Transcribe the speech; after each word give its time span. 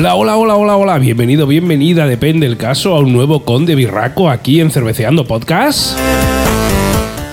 Hola, 0.00 0.14
hola, 0.14 0.36
hola, 0.38 0.56
hola, 0.56 0.76
hola. 0.78 0.98
Bienvenido, 0.98 1.46
bienvenida, 1.46 2.06
depende 2.06 2.46
el 2.46 2.56
caso, 2.56 2.94
a 2.94 3.00
un 3.00 3.12
nuevo 3.12 3.44
Conde 3.44 3.74
Birraco 3.74 4.30
aquí 4.30 4.58
en 4.58 4.70
Cerveceando 4.70 5.26
Podcast. 5.26 5.98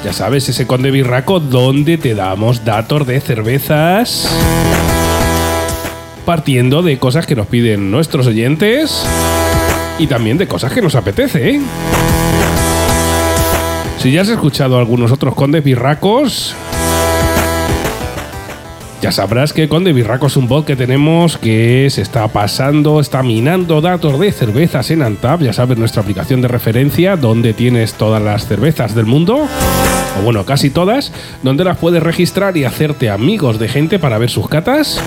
Ya 0.04 0.12
sabes, 0.12 0.50
ese 0.50 0.68
Conde 0.68 0.92
Birraco 0.92 1.40
donde 1.40 1.98
te 1.98 2.14
damos 2.14 2.66
datos 2.66 3.08
de 3.08 3.22
cervezas 3.22 4.30
partiendo 6.26 6.82
de 6.82 7.00
cosas 7.00 7.26
que 7.26 7.38
nos 7.38 7.48
piden 7.48 7.90
nuestros 7.90 8.28
oyentes 8.28 9.08
y 9.98 10.08
también 10.08 10.38
de 10.38 10.50
cosas 10.50 10.74
que 10.74 10.82
nos 10.82 10.96
apetece. 10.96 11.52
¿eh? 11.52 11.62
Si 14.00 14.12
ya 14.12 14.24
has 14.24 14.30
escuchado 14.30 14.78
algunos 14.78 15.14
otros 15.14 15.36
Condes 15.36 15.64
Birracos, 15.64 16.54
ya 19.08 19.12
sabrás 19.14 19.54
que 19.54 19.70
Conde 19.70 19.94
Birraco 19.94 20.28
es 20.28 20.36
un 20.36 20.50
bot 20.50 20.66
que 20.66 20.76
tenemos 20.76 21.38
que 21.38 21.88
se 21.90 22.02
está 22.02 22.28
pasando, 22.28 23.00
está 23.00 23.24
minando 23.24 23.80
datos 23.80 24.20
de 24.20 24.34
cervezas 24.34 24.92
en 24.92 25.02
Antap. 25.02 25.42
Ya 25.42 25.54
sabes, 25.54 25.78
nuestra 25.78 26.02
aplicación 26.02 26.42
de 26.42 26.50
referencia 26.50 27.16
donde 27.16 27.54
tienes 27.54 27.94
todas 27.94 28.22
las 28.22 28.48
cervezas 28.48 28.96
del 28.96 29.06
mundo, 29.06 29.48
o 30.20 30.22
bueno, 30.26 30.46
casi 30.46 30.70
todas, 30.70 31.14
donde 31.42 31.64
las 31.64 31.78
puedes 31.78 32.04
registrar 32.04 32.58
y 32.58 32.66
hacerte 32.66 33.10
amigos 33.10 33.60
de 33.60 33.70
gente 33.70 33.98
para 33.98 34.18
ver 34.18 34.30
sus 34.30 34.50
catas. 34.50 35.02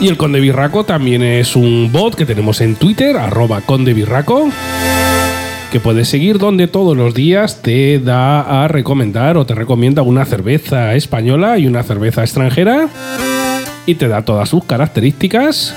Y 0.00 0.08
el 0.08 0.16
Conde 0.16 0.40
Birraco 0.40 0.84
también 0.84 1.22
es 1.22 1.56
un 1.56 1.92
bot 1.92 2.14
que 2.14 2.24
tenemos 2.24 2.62
en 2.62 2.76
Twitter, 2.76 3.18
arroba 3.18 3.60
Conde 3.60 3.92
Birraco 3.92 4.48
que 5.70 5.80
puedes 5.80 6.08
seguir 6.08 6.38
donde 6.38 6.68
todos 6.68 6.96
los 6.96 7.14
días 7.14 7.62
te 7.62 7.98
da 7.98 8.64
a 8.64 8.68
recomendar 8.68 9.36
o 9.36 9.46
te 9.46 9.54
recomienda 9.54 10.02
una 10.02 10.24
cerveza 10.24 10.94
española 10.94 11.58
y 11.58 11.66
una 11.66 11.82
cerveza 11.82 12.22
extranjera 12.22 12.88
y 13.86 13.94
te 13.96 14.08
da 14.08 14.22
todas 14.22 14.48
sus 14.48 14.64
características, 14.64 15.74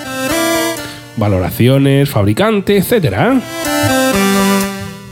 valoraciones, 1.18 2.10
fabricante, 2.10 2.78
etcétera. 2.78 3.42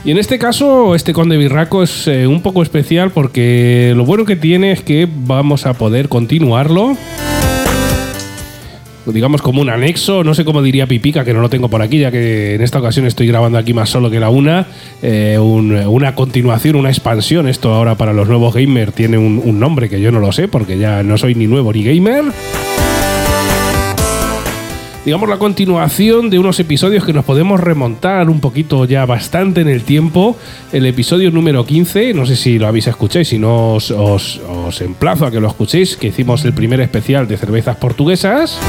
Y 0.04 0.10
en 0.12 0.18
este 0.18 0.38
caso, 0.38 0.94
este 0.94 1.12
Conde 1.12 1.36
Birraco 1.36 1.82
es 1.82 2.06
eh, 2.06 2.26
un 2.26 2.40
poco 2.40 2.62
especial 2.62 3.10
porque 3.10 3.92
lo 3.96 4.04
bueno 4.04 4.24
que 4.24 4.36
tiene 4.36 4.72
es 4.72 4.82
que 4.82 5.08
vamos 5.10 5.66
a 5.66 5.74
poder 5.74 6.08
continuarlo 6.08 6.96
digamos 9.12 9.42
como 9.42 9.60
un 9.60 9.70
anexo, 9.70 10.24
no 10.24 10.34
sé 10.34 10.44
cómo 10.44 10.62
diría 10.62 10.86
Pipica, 10.86 11.24
que 11.24 11.34
no 11.34 11.40
lo 11.40 11.48
tengo 11.48 11.68
por 11.68 11.82
aquí, 11.82 11.98
ya 11.98 12.10
que 12.10 12.54
en 12.54 12.62
esta 12.62 12.78
ocasión 12.78 13.06
estoy 13.06 13.26
grabando 13.26 13.58
aquí 13.58 13.74
más 13.74 13.90
solo 13.90 14.10
que 14.10 14.20
la 14.20 14.30
una, 14.30 14.66
eh, 15.02 15.38
una 15.38 16.14
continuación, 16.14 16.76
una 16.76 16.90
expansión, 16.90 17.48
esto 17.48 17.72
ahora 17.74 17.96
para 17.96 18.12
los 18.12 18.28
nuevos 18.28 18.54
gamers 18.54 18.94
tiene 18.94 19.18
un, 19.18 19.40
un 19.44 19.58
nombre 19.60 19.88
que 19.88 20.00
yo 20.00 20.12
no 20.12 20.20
lo 20.20 20.32
sé, 20.32 20.48
porque 20.48 20.78
ya 20.78 21.02
no 21.02 21.18
soy 21.18 21.34
ni 21.34 21.46
nuevo 21.46 21.72
ni 21.72 21.84
gamer 21.84 22.24
digamos, 25.08 25.30
la 25.30 25.38
continuación 25.38 26.28
de 26.28 26.38
unos 26.38 26.60
episodios 26.60 27.02
que 27.02 27.14
nos 27.14 27.24
podemos 27.24 27.58
remontar 27.60 28.28
un 28.28 28.40
poquito 28.40 28.84
ya 28.84 29.06
bastante 29.06 29.62
en 29.62 29.68
el 29.68 29.82
tiempo. 29.82 30.36
El 30.70 30.84
episodio 30.84 31.30
número 31.30 31.64
15, 31.64 32.12
no 32.12 32.26
sé 32.26 32.36
si 32.36 32.58
lo 32.58 32.66
habéis 32.66 32.88
escuchado, 32.88 33.24
si 33.24 33.38
no 33.38 33.76
os, 33.76 33.90
os 33.90 34.80
emplazo 34.82 35.24
a 35.24 35.30
que 35.30 35.40
lo 35.40 35.48
escuchéis, 35.48 35.96
que 35.96 36.08
hicimos 36.08 36.44
el 36.44 36.52
primer 36.52 36.82
especial 36.82 37.26
de 37.26 37.38
cervezas 37.38 37.76
portuguesas. 37.76 38.60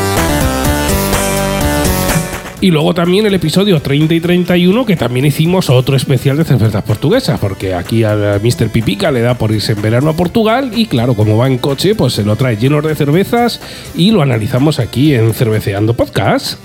Y 2.62 2.72
luego 2.72 2.94
también 2.94 3.26
el 3.26 3.34
episodio 3.34 3.82
30 3.82 4.16
y 4.16 4.20
31, 4.20 4.86
que 4.86 4.98
también 4.98 5.26
hicimos 5.26 5.70
otro 5.70 5.96
especial 5.96 6.36
de 6.36 6.44
cervezas 6.44 6.84
portuguesas, 6.84 7.40
porque 7.40 7.74
aquí 7.74 8.04
a 8.04 8.40
Mr. 8.44 8.70
Pipica 8.70 9.12
le 9.12 9.22
da 9.22 9.36
por 9.36 9.52
irse 9.52 9.72
en 9.72 9.82
verano 9.82 10.10
a 10.10 10.14
Portugal 10.14 10.72
y 10.76 10.88
claro, 10.88 11.14
como 11.14 11.38
va 11.38 11.48
en 11.48 11.58
coche, 11.58 11.96
pues 11.96 12.14
se 12.14 12.24
lo 12.26 12.36
trae 12.36 12.58
lleno 12.58 12.82
de 12.82 12.94
cervezas 12.96 13.62
y 13.96 14.12
lo 14.12 14.22
analizamos 14.22 14.80
aquí 14.80 15.14
en 15.14 15.34
Cerveceando 15.34 15.94
Podcast. 15.94 16.60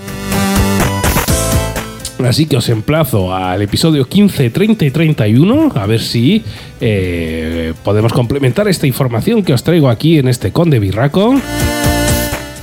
Así 2.25 2.47
que 2.47 2.57
os 2.57 2.69
emplazo 2.69 3.35
al 3.35 3.63
episodio 3.63 4.09
15, 4.09 4.51
30 4.51 4.85
y 4.87 4.91
31, 4.91 5.73
a 5.75 5.87
ver 5.87 6.01
si 6.01 6.43
eh, 6.81 7.73
podemos 7.85 8.13
complementar 8.13 8.67
esta 8.67 8.87
información 8.89 9.45
que 9.45 9.53
os 9.53 9.63
traigo 9.63 9.89
aquí 9.89 10.19
en 10.19 10.27
este 10.27 10.51
Conde 10.51 10.81
Birraco 10.81 11.35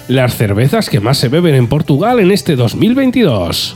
las 0.07 0.35
cervezas 0.35 0.89
que 0.89 0.99
más 0.99 1.17
se 1.17 1.29
beben 1.29 1.55
en 1.55 1.67
Portugal 1.67 2.19
en 2.19 2.31
este 2.31 2.55
2022. 2.55 3.75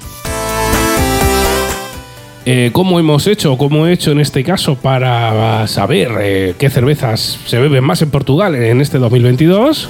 Eh, 2.48 2.70
¿Cómo 2.74 3.00
hemos 3.00 3.26
hecho, 3.26 3.58
cómo 3.58 3.88
he 3.88 3.94
hecho 3.94 4.12
en 4.12 4.20
este 4.20 4.44
caso 4.44 4.76
para 4.76 5.66
saber 5.68 6.12
eh, 6.22 6.54
qué 6.60 6.70
cervezas 6.70 7.40
se 7.46 7.58
beben 7.58 7.84
más 7.84 8.04
en 8.04 8.12
Portugal 8.12 8.54
en 8.54 8.82
este 8.82 9.00
2022? 9.00 9.90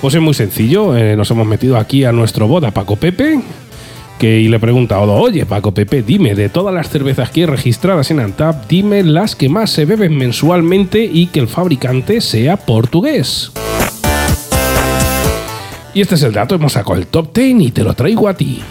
Pues 0.00 0.14
es 0.14 0.20
muy 0.22 0.32
sencillo, 0.32 0.96
eh, 0.96 1.14
nos 1.14 1.30
hemos 1.30 1.46
metido 1.46 1.76
aquí 1.76 2.04
a 2.04 2.12
nuestro 2.12 2.48
boda 2.48 2.70
Paco 2.70 2.96
Pepe, 2.96 3.40
que 4.18 4.40
y 4.40 4.48
le 4.48 4.56
he 4.56 4.60
preguntado, 4.60 5.12
oye 5.12 5.44
Paco 5.44 5.74
Pepe, 5.74 6.02
dime, 6.02 6.34
de 6.34 6.48
todas 6.48 6.74
las 6.74 6.88
cervezas 6.88 7.30
que 7.30 7.40
hay 7.40 7.46
registradas 7.46 8.10
en 8.10 8.20
Antap, 8.20 8.66
dime 8.66 9.02
las 9.02 9.36
que 9.36 9.50
más 9.50 9.70
se 9.70 9.84
beben 9.84 10.16
mensualmente 10.16 11.04
y 11.04 11.26
que 11.26 11.40
el 11.40 11.48
fabricante 11.48 12.22
sea 12.22 12.56
portugués. 12.56 13.52
Y 15.94 16.00
este 16.00 16.14
es 16.14 16.22
el 16.22 16.32
dato, 16.32 16.54
hemos 16.54 16.72
sacado 16.72 16.94
el 16.94 17.06
top 17.06 17.34
10 17.34 17.60
y 17.60 17.70
te 17.70 17.84
lo 17.84 17.92
traigo 17.92 18.28
a 18.28 18.34
ti. 18.34 18.62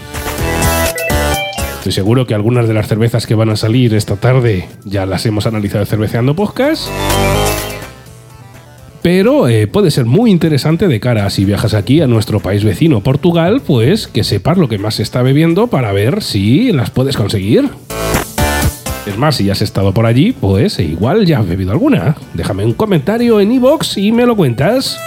Estoy 1.76 1.92
seguro 1.92 2.26
que 2.26 2.34
algunas 2.34 2.66
de 2.66 2.74
las 2.74 2.88
cervezas 2.88 3.26
que 3.26 3.34
van 3.34 3.50
a 3.50 3.56
salir 3.56 3.94
esta 3.94 4.16
tarde 4.16 4.68
ya 4.84 5.06
las 5.06 5.24
hemos 5.26 5.46
analizado 5.46 5.84
cerveceando 5.84 6.34
podcast. 6.34 6.88
Pero 9.02 9.48
eh, 9.48 9.66
puede 9.66 9.90
ser 9.90 10.04
muy 10.04 10.30
interesante 10.30 10.86
de 10.86 11.00
cara 11.00 11.26
a 11.26 11.30
si 11.30 11.44
viajas 11.44 11.74
aquí 11.74 12.00
a 12.00 12.06
nuestro 12.06 12.40
país 12.40 12.62
vecino 12.62 13.00
Portugal, 13.00 13.62
pues 13.64 14.06
que 14.06 14.22
sepas 14.22 14.58
lo 14.58 14.68
que 14.68 14.78
más 14.78 14.96
se 14.96 15.02
está 15.02 15.22
bebiendo 15.22 15.66
para 15.66 15.92
ver 15.92 16.22
si 16.22 16.72
las 16.72 16.90
puedes 16.90 17.16
conseguir. 17.16 17.68
Es 19.06 19.18
más, 19.18 19.36
si 19.36 19.44
ya 19.44 19.52
has 19.52 19.62
estado 19.62 19.92
por 19.92 20.06
allí, 20.06 20.32
pues 20.32 20.78
igual 20.78 21.26
ya 21.26 21.40
has 21.40 21.48
bebido 21.48 21.72
alguna. 21.72 22.16
Déjame 22.34 22.64
un 22.64 22.74
comentario 22.74 23.40
en 23.40 23.50
iVoox 23.50 23.98
y 23.98 24.12
me 24.12 24.26
lo 24.26 24.36
cuentas. 24.36 24.98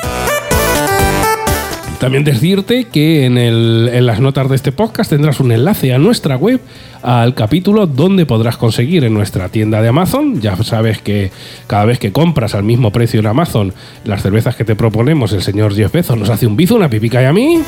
También 2.00 2.23
decirte 2.25 2.85
que 2.85 3.25
en, 3.25 4.06
las 4.06 4.19
notas 4.19 4.50
de 4.50 4.56
este 4.56 4.72
podcast 4.72 5.09
tendrás 5.09 5.39
un 5.39 5.51
enlace 5.51 5.94
a 5.94 5.97
nuestra 5.97 6.35
web, 6.35 6.59
al 7.01 7.33
capítulo 7.33 7.88
donde 7.88 8.25
podrás 8.25 8.57
conseguir 8.57 9.06
en 9.06 9.13
nuestra 9.13 9.50
tienda 9.50 9.81
de 9.81 9.88
Amazon. 9.88 10.41
Ya 10.41 10.55
sabes 10.63 11.01
que 11.01 11.31
cada 11.67 11.85
vez 11.85 11.97
que 11.97 12.11
compras 12.11 12.53
al 12.53 12.63
mismo 12.63 12.91
precio 12.91 13.22
en 13.22 13.28
Amazon 13.28 13.73
las 14.03 14.22
cervezas 14.22 14.55
que 14.55 14.66
te 14.66 14.75
proponemos, 14.75 15.31
el 15.34 15.41
señor 15.41 15.73
Jeff 15.73 15.94
Bezos 15.94 16.17
nos 16.17 16.29
hace 16.29 16.45
un 16.47 16.57
bizo, 16.57 16.75
una 16.75 16.89
pipica 16.89 17.22
y 17.22 17.25
a 17.25 17.34
mí. 17.34 17.61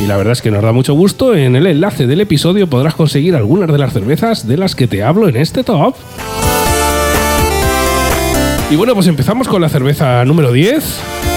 Y 0.00 0.06
la 0.06 0.16
verdad 0.16 0.32
es 0.32 0.42
que 0.42 0.50
nos 0.50 0.62
da 0.62 0.72
mucho 0.72 0.94
gusto. 0.94 1.34
En 1.34 1.54
el 1.54 1.66
enlace 1.66 2.06
del 2.06 2.20
episodio 2.20 2.68
podrás 2.68 2.94
conseguir 2.94 3.36
algunas 3.36 3.70
de 3.70 3.78
las 3.78 3.92
cervezas 3.92 4.46
de 4.48 4.56
las 4.56 4.74
que 4.74 4.88
te 4.88 5.02
hablo 5.02 5.28
en 5.28 5.36
este 5.36 5.62
top. 5.62 5.94
Y 8.70 8.76
bueno, 8.76 8.94
pues 8.94 9.06
empezamos 9.06 9.48
con 9.48 9.62
la 9.62 9.68
cerveza 9.68 10.24
número 10.24 10.52
10 10.52 11.27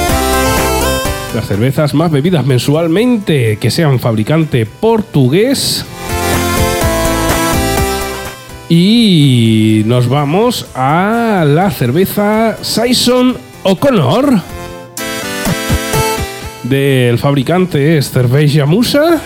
las 1.34 1.48
cervezas 1.48 1.94
más 1.94 2.12
bebidas 2.12 2.46
mensualmente 2.46 3.58
que 3.58 3.72
sean 3.72 4.00
fabricante 4.00 4.66
portugués. 4.66 5.86
Y 8.68 9.84
nos 9.86 10.10
vamos 10.10 10.68
a 10.76 11.44
la 11.48 11.72
cerveza 11.72 12.58
Saison 12.62 13.38
O'Connor. 13.64 14.42
Del 16.64 17.18
fabricante 17.18 17.98
es 17.98 18.12
Cerveja 18.12 18.66
Musa. 18.66 19.22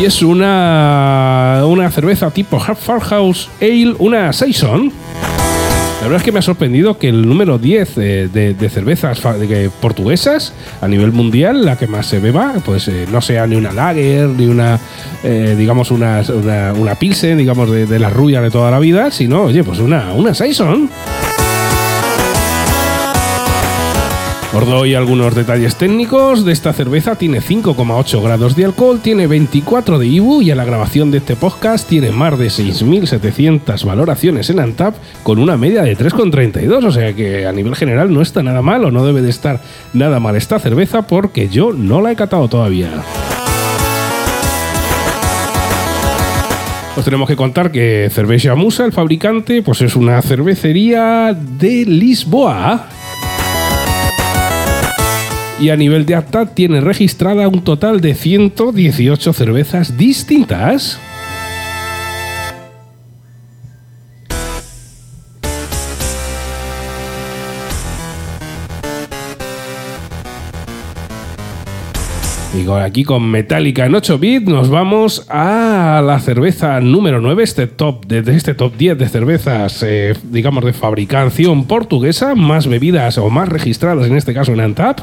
Y 0.00 0.04
es 0.04 0.22
una, 0.22 1.62
una 1.66 1.90
cerveza 1.90 2.30
tipo 2.30 2.58
Farhouse 2.60 3.48
Ale, 3.60 3.94
una 3.98 4.32
Saison 4.32 4.92
la 6.00 6.06
verdad 6.06 6.16
es 6.16 6.22
que 6.22 6.32
me 6.32 6.38
ha 6.38 6.42
sorprendido 6.42 6.96
que 6.96 7.10
el 7.10 7.28
número 7.28 7.58
10 7.58 7.94
de, 7.94 8.70
cervezas 8.72 9.20
portuguesas 9.82 10.54
a 10.80 10.88
nivel 10.88 11.12
mundial, 11.12 11.66
la 11.66 11.76
que 11.76 11.86
más 11.86 12.06
se 12.06 12.20
beba, 12.20 12.54
pues 12.64 12.88
eh, 12.88 13.06
no 13.12 13.20
sea 13.20 13.46
ni 13.46 13.56
una 13.56 13.70
lager, 13.70 14.28
ni 14.28 14.46
una, 14.46 14.80
eh, 15.22 15.54
digamos, 15.58 15.90
una, 15.90 16.22
una, 16.74 16.94
pilsen, 16.94 17.36
digamos, 17.36 17.70
de, 17.70 17.84
de 17.84 17.98
la 17.98 18.08
rubia 18.08 18.40
de 18.40 18.50
toda 18.50 18.70
la 18.70 18.78
vida, 18.78 19.10
sino, 19.10 19.42
oye, 19.42 19.62
pues 19.62 19.78
una, 19.78 20.14
una 20.14 20.32
Saison. 20.32 20.88
Os 24.52 24.66
doy 24.66 24.96
algunos 24.96 25.36
detalles 25.36 25.76
técnicos 25.76 26.44
de 26.44 26.52
esta 26.52 26.72
cerveza. 26.72 27.14
Tiene 27.14 27.40
5,8 27.40 28.20
grados 28.20 28.56
de 28.56 28.64
alcohol, 28.64 28.98
tiene 29.00 29.28
24 29.28 29.96
de 29.96 30.08
IBU 30.08 30.42
y 30.42 30.50
a 30.50 30.56
la 30.56 30.64
grabación 30.64 31.12
de 31.12 31.18
este 31.18 31.36
podcast 31.36 31.88
tiene 31.88 32.10
más 32.10 32.36
de 32.36 32.48
6.700 32.48 33.84
valoraciones 33.84 34.50
en 34.50 34.58
Antap 34.58 34.96
con 35.22 35.38
una 35.38 35.56
media 35.56 35.82
de 35.82 35.96
3,32. 35.96 36.84
O 36.84 36.90
sea 36.90 37.12
que 37.12 37.46
a 37.46 37.52
nivel 37.52 37.76
general 37.76 38.12
no 38.12 38.22
está 38.22 38.42
nada 38.42 38.60
mal 38.60 38.84
o 38.84 38.90
no 38.90 39.06
debe 39.06 39.22
de 39.22 39.30
estar 39.30 39.60
nada 39.92 40.18
mal 40.18 40.34
esta 40.34 40.58
cerveza 40.58 41.02
porque 41.02 41.48
yo 41.48 41.72
no 41.72 42.00
la 42.00 42.10
he 42.10 42.16
catado 42.16 42.48
todavía. 42.48 42.90
Os 46.96 47.04
tenemos 47.04 47.28
que 47.28 47.36
contar 47.36 47.70
que 47.70 48.10
Cerveja 48.12 48.56
Musa, 48.56 48.84
el 48.84 48.92
fabricante, 48.92 49.62
pues 49.62 49.80
es 49.80 49.94
una 49.94 50.20
cervecería 50.22 51.32
de 51.34 51.86
Lisboa 51.86 52.88
Y 55.60 55.68
a 55.68 55.76
nivel 55.76 56.06
de 56.06 56.14
ATAT 56.14 56.54
tiene 56.54 56.80
registrada 56.80 57.46
un 57.46 57.62
total 57.62 58.00
de 58.00 58.14
118 58.14 59.32
cervezas 59.34 59.98
distintas. 59.98 60.98
Aquí 72.68 73.04
con 73.04 73.30
Metallica 73.30 73.86
en 73.86 73.94
8 73.94 74.18
bits 74.18 74.46
nos 74.46 74.68
vamos 74.68 75.24
a 75.30 76.02
la 76.04 76.20
cerveza 76.20 76.78
número 76.80 77.20
9, 77.20 77.42
este 77.42 77.66
top, 77.66 78.04
de, 78.04 78.18
este 78.36 78.52
top 78.54 78.76
10 78.76 78.98
de 78.98 79.08
cervezas, 79.08 79.82
eh, 79.82 80.14
digamos, 80.24 80.64
de 80.64 80.74
fabricación 80.74 81.64
portuguesa, 81.64 82.34
más 82.34 82.66
bebidas 82.66 83.16
o 83.16 83.30
más 83.30 83.48
registradas, 83.48 84.06
en 84.06 84.16
este 84.16 84.34
caso 84.34 84.52
en 84.52 84.60
Antap. 84.60 85.00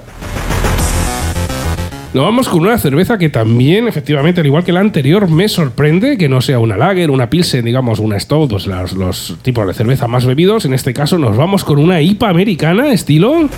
Nos 2.13 2.25
vamos 2.25 2.48
con 2.48 2.62
una 2.62 2.77
cerveza 2.77 3.18
que 3.18 3.30
también, 3.30 3.88
efectivamente, 3.88 4.42
al 4.42 4.48
igual 4.48 4.63
que 4.63 4.71
la 4.71 4.81
anterior, 4.81 5.27
me 5.27 5.50
sorprende 5.50 6.18
que 6.18 6.30
no 6.30 6.42
sea 6.42 6.60
una 6.60 6.77
lager, 6.77 7.10
una 7.10 7.30
pilsen, 7.30 7.65
digamos, 7.65 8.00
una 8.00 8.19
stout, 8.19 8.51
los, 8.51 8.94
los 8.94 9.38
tipos 9.42 9.65
de 9.65 9.74
cerveza 9.74 10.07
más 10.07 10.25
bebidos. 10.25 10.65
En 10.65 10.74
este 10.74 10.94
caso 10.94 11.18
nos 11.18 11.36
vamos 11.36 11.63
con 11.63 11.80
una 11.80 12.01
IPA 12.01 12.30
americana, 12.30 12.94
estilo 12.94 13.50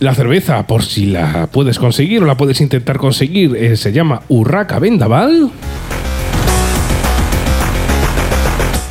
la 0.00 0.14
cerveza, 0.14 0.66
por 0.66 0.82
si 0.82 1.06
la 1.06 1.46
puedes 1.52 1.78
conseguir 1.78 2.22
o 2.22 2.26
la 2.26 2.36
puedes 2.36 2.60
intentar 2.60 2.96
conseguir, 2.96 3.54
eh, 3.54 3.76
se 3.76 3.92
llama 3.92 4.22
Urraca 4.28 4.78
Vendaval. 4.78 5.50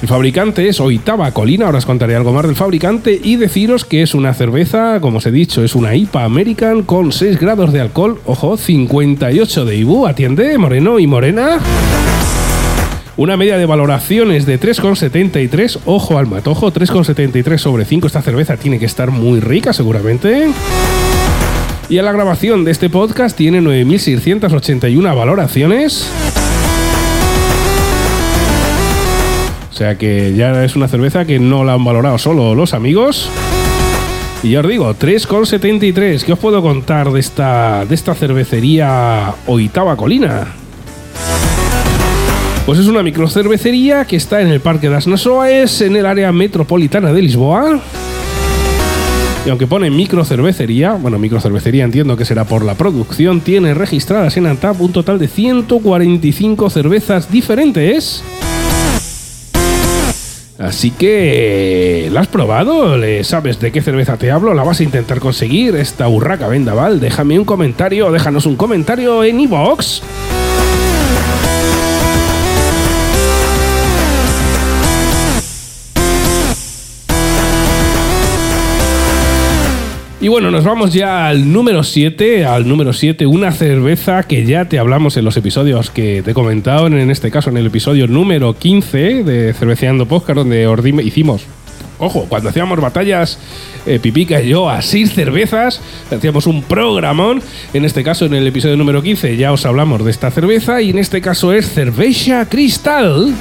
El 0.02 0.08
fabricante 0.08 0.70
es 0.70 0.80
Oitava 0.80 1.32
Colina, 1.32 1.66
ahora 1.66 1.80
os 1.80 1.86
contaré 1.86 2.16
algo 2.16 2.32
más 2.32 2.46
del 2.46 2.56
fabricante 2.56 3.20
y 3.22 3.36
deciros 3.36 3.84
que 3.84 4.02
es 4.02 4.14
una 4.14 4.34
cerveza, 4.34 5.02
como 5.02 5.18
os 5.18 5.26
he 5.26 5.32
dicho, 5.32 5.64
es 5.64 5.76
una 5.76 5.94
IPA 5.94 6.24
American 6.24 6.84
con 6.84 7.12
6 7.12 7.40
grados 7.40 7.74
de 7.74 7.82
alcohol, 7.82 8.22
ojo, 8.26 8.56
58 8.56 9.66
de 9.66 9.76
IBU, 9.76 10.08
atiende, 10.08 10.58
moreno 10.58 11.00
y 11.00 11.08
morena. 11.08 11.60
Una 13.18 13.36
media 13.36 13.58
de 13.58 13.66
valoraciones 13.66 14.46
de 14.46 14.58
3,73, 14.58 15.80
ojo 15.86 16.18
al 16.18 16.28
matojo, 16.28 16.72
3,73 16.72 17.58
sobre 17.58 17.84
5, 17.84 18.08
esta 18.08 18.22
cerveza 18.22 18.56
tiene 18.56 18.80
que 18.80 18.86
estar 18.86 19.12
muy 19.12 19.42
rica 19.42 19.74
seguramente. 19.74 20.48
Y 21.90 21.98
a 21.98 22.04
la 22.04 22.12
grabación 22.12 22.64
de 22.66 22.72
este 22.72 22.88
podcast 22.88 23.36
tiene 23.36 23.62
9.681 23.62 25.16
valoraciones. 25.16 26.08
O 29.72 29.74
sea 29.74 29.98
que 29.98 30.36
ya 30.36 30.64
es 30.64 30.76
una 30.76 30.88
cerveza 30.88 31.26
que 31.26 31.40
no 31.40 31.64
la 31.64 31.74
han 31.74 31.84
valorado 31.84 32.20
solo 32.20 32.54
los 32.54 32.76
amigos. 32.76 33.32
Y 34.44 34.52
ya 34.52 34.60
os 34.60 34.68
digo, 34.68 34.94
3,73. 34.94 36.24
¿Qué 36.24 36.34
os 36.34 36.38
puedo 36.38 36.62
contar 36.62 37.12
de 37.12 37.20
esta, 37.20 37.86
de 37.86 37.96
esta 37.96 38.14
cervecería 38.14 39.34
Oitava 39.48 39.98
Colina? 39.98 40.46
Pues 42.68 42.78
es 42.78 42.86
una 42.86 43.02
microcervecería 43.02 44.06
que 44.06 44.16
está 44.16 44.42
en 44.42 44.50
el 44.50 44.60
Parque 44.60 44.90
das 44.90 45.08
Nasoaes, 45.08 45.82
en 45.82 45.96
el 45.96 46.06
área 46.06 46.32
metropolitana 46.32 47.12
de 47.12 47.24
Lisboa. 47.24 47.80
Y 49.50 49.52
aunque 49.52 49.66
pone 49.66 49.90
microcervecería, 49.90 50.92
bueno, 50.94 51.18
microcervecería 51.18 51.84
entiendo 51.84 52.16
que 52.16 52.24
será 52.24 52.46
por 52.46 52.64
la 52.64 52.76
producción, 52.76 53.42
tiene 53.42 53.74
registradas 53.74 54.38
en 54.38 54.46
Antap 54.46 54.80
un 54.80 54.92
total 54.92 55.18
de 55.18 55.28
145 55.28 56.70
cervezas 56.70 57.32
diferentes. 57.32 58.24
Así 60.60 60.92
que, 60.92 62.10
¿la 62.12 62.20
has 62.20 62.28
probado? 62.28 62.96
¿Le 62.96 63.24
sabes 63.24 63.60
de 63.60 63.72
qué 63.72 63.82
cerveza 63.82 64.18
te 64.18 64.30
hablo? 64.30 64.54
¿La 64.54 64.62
vas 64.62 64.82
a 64.82 64.84
intentar 64.84 65.20
conseguir? 65.20 65.76
Esta 65.78 66.08
urraca 66.08 66.48
vendaval. 66.48 67.00
Déjame 67.00 67.40
un 67.40 67.46
comentario, 67.46 68.12
déjanos 68.12 68.46
un 68.46 68.56
comentario 68.56 69.24
en 69.24 69.40
iVoox. 69.40 70.02
Y 80.22 80.28
bueno, 80.28 80.52
nos 80.52 80.66
vamos 80.66 80.94
ya 80.94 81.28
al 81.28 81.52
número 81.52 81.82
7, 81.82 82.46
al 82.46 82.68
número 82.68 82.92
7, 82.92 83.26
una 83.26 83.54
cerveza 83.54 84.24
que 84.24 84.46
ya 84.46 84.66
te 84.66 84.78
hablamos 84.78 85.16
en 85.16 85.24
los 85.24 85.38
episodios 85.38 85.92
que 85.92 86.22
te 86.24 86.32
he 86.32 86.34
comentado, 86.34 86.88
en 86.88 87.10
este 87.10 87.32
caso 87.32 87.50
en 87.50 87.56
el 87.56 87.68
episodio 87.68 88.06
número 88.06 88.54
15 88.54 89.24
de 89.24 89.54
Cerveceando 89.54 90.08
Podcast, 90.08 90.36
donde 90.36 90.68
hicimos 91.04 91.46
Ojo, 92.00 92.26
cuando 92.30 92.50
hacíamos 92.50 92.80
batallas, 92.80 93.38
eh, 93.86 94.00
Pipica 94.00 94.42
y 94.42 94.50
yo, 94.50 94.70
a 94.70 94.82
seis 94.82 95.14
cervezas, 95.14 95.82
hacíamos 96.10 96.48
un 96.48 96.64
programón. 96.64 97.42
En 97.74 97.84
este 97.84 98.04
caso, 98.04 98.26
en 98.26 98.34
el 98.34 98.48
episodio 98.48 98.78
número 98.78 99.02
15, 99.02 99.36
ya 99.36 99.52
os 99.52 99.66
hablamos 99.66 100.04
de 100.06 100.12
esta 100.12 100.32
cerveza. 100.32 100.82
Y 100.82 100.92
en 100.92 100.98
este 100.98 101.20
caso 101.20 101.52
es 101.52 101.70
Cerveza 101.70 102.48
Cristal. 102.48 103.34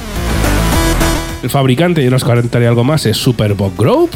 El 1.41 1.49
fabricante, 1.49 2.03
yo 2.03 2.13
os 2.13 2.23
comentaré 2.25 2.67
algo 2.67 2.83
más, 2.83 3.05
es 3.05 3.15
Superbock 3.15 3.77
Group. 3.77 4.11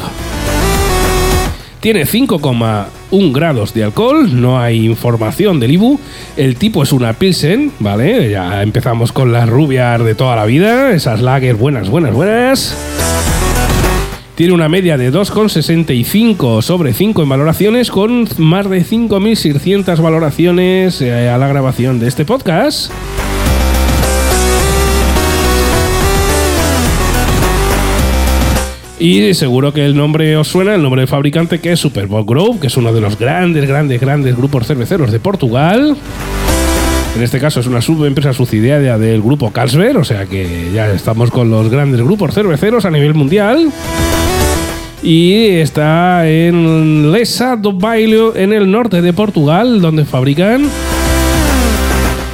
Tiene 1.84 2.06
5,1 2.06 3.32
grados 3.34 3.74
de 3.74 3.84
alcohol, 3.84 4.40
no 4.40 4.58
hay 4.58 4.86
información 4.86 5.60
del 5.60 5.72
IBU. 5.72 6.00
El 6.34 6.56
tipo 6.56 6.82
es 6.82 6.92
una 6.92 7.12
Pilsen, 7.12 7.72
¿vale? 7.78 8.30
Ya 8.30 8.62
empezamos 8.62 9.12
con 9.12 9.32
las 9.32 9.46
rubias 9.50 10.02
de 10.02 10.14
toda 10.14 10.34
la 10.34 10.46
vida, 10.46 10.92
esas 10.92 11.20
lagers 11.20 11.58
buenas, 11.58 11.90
buenas, 11.90 12.14
buenas. 12.14 12.74
Tiene 14.34 14.54
una 14.54 14.70
media 14.70 14.96
de 14.96 15.12
2,65 15.12 16.62
sobre 16.62 16.94
5 16.94 17.22
en 17.22 17.28
valoraciones, 17.28 17.90
con 17.90 18.26
más 18.38 18.70
de 18.70 18.82
5.600 18.82 20.00
valoraciones 20.00 21.02
eh, 21.02 21.28
a 21.28 21.36
la 21.36 21.48
grabación 21.48 22.00
de 22.00 22.08
este 22.08 22.24
podcast. 22.24 22.90
Y 29.04 29.34
seguro 29.34 29.74
que 29.74 29.84
el 29.84 29.94
nombre 29.94 30.34
os 30.34 30.48
suena, 30.48 30.74
el 30.74 30.82
nombre 30.82 31.02
del 31.02 31.08
fabricante 31.08 31.60
que 31.60 31.72
es 31.72 31.78
Superbowl 31.78 32.24
Group, 32.24 32.60
que 32.60 32.68
es 32.68 32.76
uno 32.78 32.90
de 32.90 33.02
los 33.02 33.18
grandes, 33.18 33.68
grandes, 33.68 34.00
grandes 34.00 34.34
grupos 34.34 34.66
cerveceros 34.66 35.12
de 35.12 35.20
Portugal. 35.20 35.94
En 37.14 37.22
este 37.22 37.38
caso 37.38 37.60
es 37.60 37.66
una 37.66 37.82
subempresa 37.82 38.32
subsidiaria 38.32 38.96
del 38.96 39.20
grupo 39.20 39.52
Carlsberg, 39.52 39.98
o 39.98 40.04
sea 40.04 40.24
que 40.24 40.70
ya 40.72 40.90
estamos 40.90 41.30
con 41.30 41.50
los 41.50 41.68
grandes 41.68 42.00
grupos 42.00 42.32
cerveceros 42.32 42.86
a 42.86 42.90
nivel 42.90 43.12
mundial. 43.12 43.70
Y 45.02 45.48
está 45.48 46.26
en 46.26 47.12
Lessa 47.12 47.56
do 47.56 47.74
Bailio, 47.74 48.34
en 48.34 48.54
el 48.54 48.70
norte 48.70 49.02
de 49.02 49.12
Portugal, 49.12 49.82
donde 49.82 50.06
fabrican. 50.06 50.66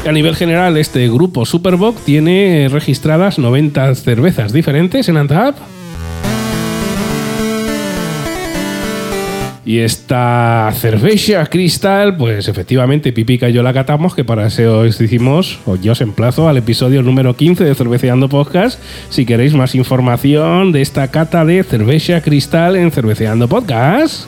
A 0.06 0.12
nivel 0.12 0.36
general, 0.36 0.76
este 0.76 1.08
grupo 1.08 1.44
Superbock 1.44 1.98
tiene 2.04 2.68
registradas 2.70 3.40
90 3.40 3.92
cervezas 3.96 4.52
diferentes 4.52 5.08
en 5.08 5.16
Antap. 5.16 5.56
Y 9.70 9.78
esta 9.78 10.68
cerveza 10.74 11.46
cristal, 11.46 12.16
pues 12.16 12.48
efectivamente 12.48 13.12
Pipica 13.12 13.48
y 13.48 13.52
yo 13.52 13.62
la 13.62 13.72
catamos, 13.72 14.16
que 14.16 14.24
para 14.24 14.48
eso 14.48 14.80
os 14.80 15.00
hicimos, 15.00 15.60
o 15.64 15.76
yo 15.76 15.92
os 15.92 16.00
emplazo 16.00 16.48
al 16.48 16.56
episodio 16.56 17.04
número 17.04 17.36
15 17.36 17.62
de 17.62 17.76
Cerveceando 17.76 18.28
Podcast, 18.28 18.80
si 19.10 19.24
queréis 19.24 19.54
más 19.54 19.76
información 19.76 20.72
de 20.72 20.82
esta 20.82 21.06
cata 21.12 21.44
de 21.44 21.62
cerveza 21.62 22.20
cristal 22.20 22.74
en 22.74 22.90
Cerveceando 22.90 23.46
Podcast. 23.46 24.24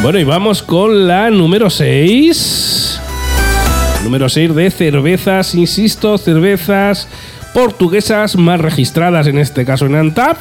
Bueno, 0.00 0.18
y 0.18 0.24
vamos 0.24 0.62
con 0.62 1.06
la 1.06 1.28
número 1.28 1.68
6. 1.68 3.02
Número 4.04 4.28
6 4.28 4.54
de 4.54 4.70
cervezas, 4.70 5.54
insisto, 5.54 6.18
cervezas 6.18 7.08
portuguesas 7.54 8.36
más 8.36 8.60
registradas, 8.60 9.26
en 9.26 9.38
este 9.38 9.64
caso 9.64 9.86
en 9.86 9.94
Antap. 9.94 10.36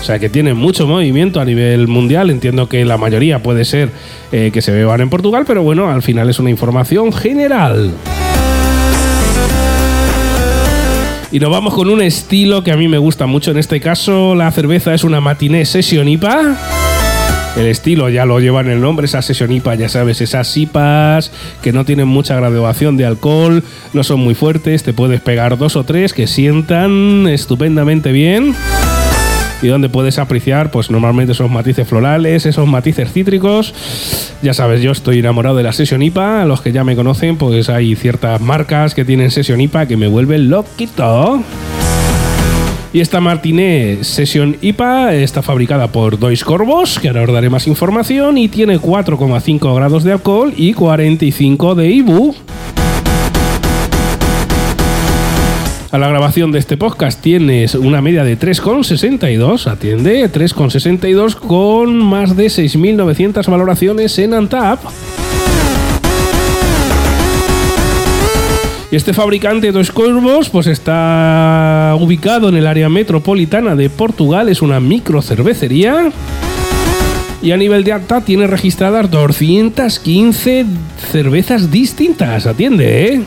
O 0.00 0.04
sea 0.04 0.18
que 0.18 0.28
tienen 0.28 0.56
mucho 0.56 0.86
movimiento 0.86 1.40
a 1.40 1.44
nivel 1.44 1.88
mundial. 1.88 2.30
Entiendo 2.30 2.68
que 2.68 2.84
la 2.84 2.98
mayoría 2.98 3.42
puede 3.42 3.64
ser 3.64 3.90
eh, 4.30 4.50
que 4.52 4.60
se 4.60 4.72
beban 4.72 5.00
en 5.00 5.08
Portugal, 5.08 5.44
pero 5.46 5.62
bueno, 5.62 5.90
al 5.90 6.02
final 6.02 6.28
es 6.28 6.38
una 6.38 6.50
información 6.50 7.12
general. 7.12 7.92
Y 11.30 11.40
nos 11.40 11.50
vamos 11.50 11.74
con 11.74 11.90
un 11.90 12.02
estilo 12.02 12.62
que 12.62 12.72
a 12.72 12.76
mí 12.76 12.88
me 12.88 12.98
gusta 12.98 13.26
mucho. 13.26 13.50
En 13.50 13.58
este 13.58 13.80
caso, 13.80 14.34
la 14.34 14.50
cerveza 14.50 14.94
es 14.94 15.04
una 15.04 15.20
matiné 15.20 15.64
session 15.64 16.08
IPA. 16.08 16.77
El 17.58 17.66
estilo 17.66 18.08
ya 18.08 18.24
lo 18.24 18.38
lleva 18.38 18.60
en 18.60 18.70
el 18.70 18.80
nombre, 18.80 19.06
esa 19.06 19.20
sesión 19.20 19.50
IPA, 19.50 19.74
ya 19.74 19.88
sabes, 19.88 20.20
esas 20.20 20.56
IPAs 20.56 21.32
que 21.60 21.72
no 21.72 21.84
tienen 21.84 22.06
mucha 22.06 22.36
graduación 22.36 22.96
de 22.96 23.04
alcohol, 23.04 23.64
no 23.92 24.04
son 24.04 24.20
muy 24.20 24.36
fuertes, 24.36 24.84
te 24.84 24.92
puedes 24.92 25.20
pegar 25.20 25.58
dos 25.58 25.74
o 25.74 25.82
tres 25.82 26.12
que 26.12 26.28
sientan 26.28 27.26
estupendamente 27.26 28.12
bien. 28.12 28.54
y 29.60 29.66
donde 29.66 29.88
puedes 29.88 30.20
apreciar 30.20 30.70
pues 30.70 30.88
normalmente 30.88 31.32
esos 31.32 31.50
matices 31.50 31.88
florales, 31.88 32.46
esos 32.46 32.68
matices 32.68 33.12
cítricos. 33.12 33.74
Ya 34.40 34.54
sabes, 34.54 34.80
yo 34.80 34.92
estoy 34.92 35.18
enamorado 35.18 35.56
de 35.56 35.64
la 35.64 35.72
Session 35.72 36.00
IPA, 36.00 36.42
a 36.42 36.44
los 36.44 36.60
que 36.60 36.70
ya 36.70 36.84
me 36.84 36.94
conocen 36.94 37.36
pues 37.38 37.68
hay 37.68 37.96
ciertas 37.96 38.40
marcas 38.40 38.94
que 38.94 39.04
tienen 39.04 39.32
Session 39.32 39.60
IPA 39.60 39.86
que 39.86 39.96
me 39.96 40.06
vuelven 40.06 40.48
loquito. 40.48 41.42
Y 42.92 43.00
esta 43.00 43.20
Martinet 43.20 44.02
Session 44.02 44.56
IPA 44.62 45.14
está 45.14 45.42
fabricada 45.42 45.88
por 45.88 46.18
Dois 46.18 46.42
Corvos, 46.42 46.98
que 46.98 47.08
ahora 47.08 47.22
os 47.22 47.32
daré 47.32 47.50
más 47.50 47.66
información, 47.66 48.38
y 48.38 48.48
tiene 48.48 48.78
4,5 48.78 49.74
grados 49.74 50.04
de 50.04 50.12
alcohol 50.12 50.54
y 50.56 50.72
45 50.72 51.74
de 51.74 51.90
IBU. 51.90 52.34
A 55.90 55.98
la 55.98 56.08
grabación 56.08 56.52
de 56.52 56.58
este 56.58 56.76
podcast 56.76 57.20
tienes 57.20 57.74
una 57.74 58.02
media 58.02 58.22
de 58.22 58.38
3,62, 58.38 59.66
atiende, 59.66 60.30
3,62 60.30 61.34
con 61.34 61.96
más 61.96 62.36
de 62.36 62.46
6.900 62.46 63.50
valoraciones 63.50 64.18
en 64.18 64.34
Antap. 64.34 64.80
Y 68.90 68.96
este 68.96 69.12
fabricante 69.12 69.70
Dos 69.70 69.92
Corvos 69.92 70.48
pues 70.48 70.66
está 70.66 71.94
ubicado 72.00 72.48
en 72.48 72.56
el 72.56 72.66
área 72.66 72.88
metropolitana 72.88 73.76
de 73.76 73.90
Portugal, 73.90 74.48
es 74.48 74.62
una 74.62 74.80
micro 74.80 75.20
cervecería. 75.20 76.10
Y 77.42 77.52
a 77.52 77.56
nivel 77.56 77.84
de 77.84 77.92
acta 77.92 78.22
tiene 78.22 78.46
registradas 78.46 79.10
215 79.10 80.64
cervezas 81.12 81.70
distintas, 81.70 82.46
atiende, 82.46 83.14
¿eh? 83.14 83.24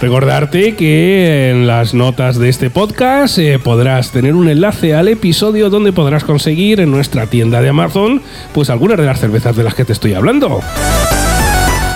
Recordarte 0.00 0.76
que 0.76 1.50
en 1.50 1.66
las 1.66 1.92
notas 1.92 2.38
de 2.38 2.48
este 2.48 2.70
podcast 2.70 3.36
eh, 3.38 3.58
podrás 3.58 4.12
tener 4.12 4.34
un 4.34 4.48
enlace 4.48 4.94
al 4.94 5.08
episodio 5.08 5.68
donde 5.68 5.92
podrás 5.92 6.24
conseguir 6.24 6.80
en 6.80 6.90
nuestra 6.90 7.26
tienda 7.26 7.60
de 7.60 7.68
Amazon 7.68 8.22
pues 8.54 8.70
algunas 8.70 8.96
de 8.96 9.04
las 9.04 9.20
cervezas 9.20 9.56
de 9.56 9.62
las 9.62 9.74
que 9.74 9.84
te 9.84 9.92
estoy 9.92 10.14
hablando. 10.14 10.60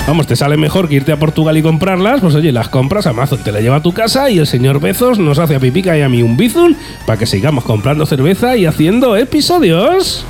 Vamos, 0.06 0.26
te 0.26 0.37
sale 0.37 0.58
mejor 0.58 0.87
que 0.87 0.96
irte 0.96 1.12
a 1.12 1.18
Portugal 1.18 1.56
y 1.56 1.62
comprarlas, 1.62 2.20
pues 2.20 2.34
oye, 2.34 2.52
las 2.52 2.68
compras, 2.68 3.06
Amazon 3.06 3.42
te 3.42 3.52
la 3.52 3.61
lleva 3.61 3.76
a 3.76 3.82
tu 3.82 3.94
casa 3.94 4.28
y 4.28 4.38
el 4.38 4.46
señor 4.46 4.80
Bezos 4.80 5.18
nos 5.18 5.38
hace 5.38 5.54
a 5.54 5.61
Pipica 5.61 5.96
y 5.96 6.02
a 6.02 6.08
mí 6.11 6.23
un 6.23 6.37
bizun 6.37 6.76
para 7.06 7.18
que 7.18 7.25
sigamos 7.25 7.64
comprando 7.64 8.04
cerveza 8.04 8.54
y 8.54 8.66
haciendo 8.66 9.16
episodios. 9.16 10.26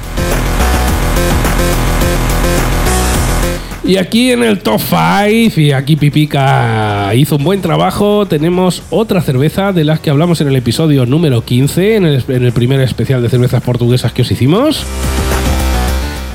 Y 3.86 3.98
aquí 3.98 4.32
en 4.32 4.42
el 4.42 4.60
top 4.60 4.80
5, 4.80 5.60
y 5.60 5.72
aquí 5.72 5.96
Pipica 5.96 7.14
hizo 7.14 7.36
un 7.36 7.44
buen 7.44 7.60
trabajo, 7.60 8.24
tenemos 8.24 8.82
otra 8.88 9.20
cerveza 9.20 9.72
de 9.72 9.84
las 9.84 10.00
que 10.00 10.08
hablamos 10.08 10.40
en 10.40 10.48
el 10.48 10.56
episodio 10.56 11.04
número 11.04 11.44
15, 11.44 11.96
en 11.96 12.06
el, 12.06 12.52
primer 12.52 12.80
especial 12.80 13.20
de 13.20 13.28
cervezas 13.28 13.62
portuguesas 13.62 14.10
que 14.14 14.22
os 14.22 14.30
hicimos. 14.30 14.86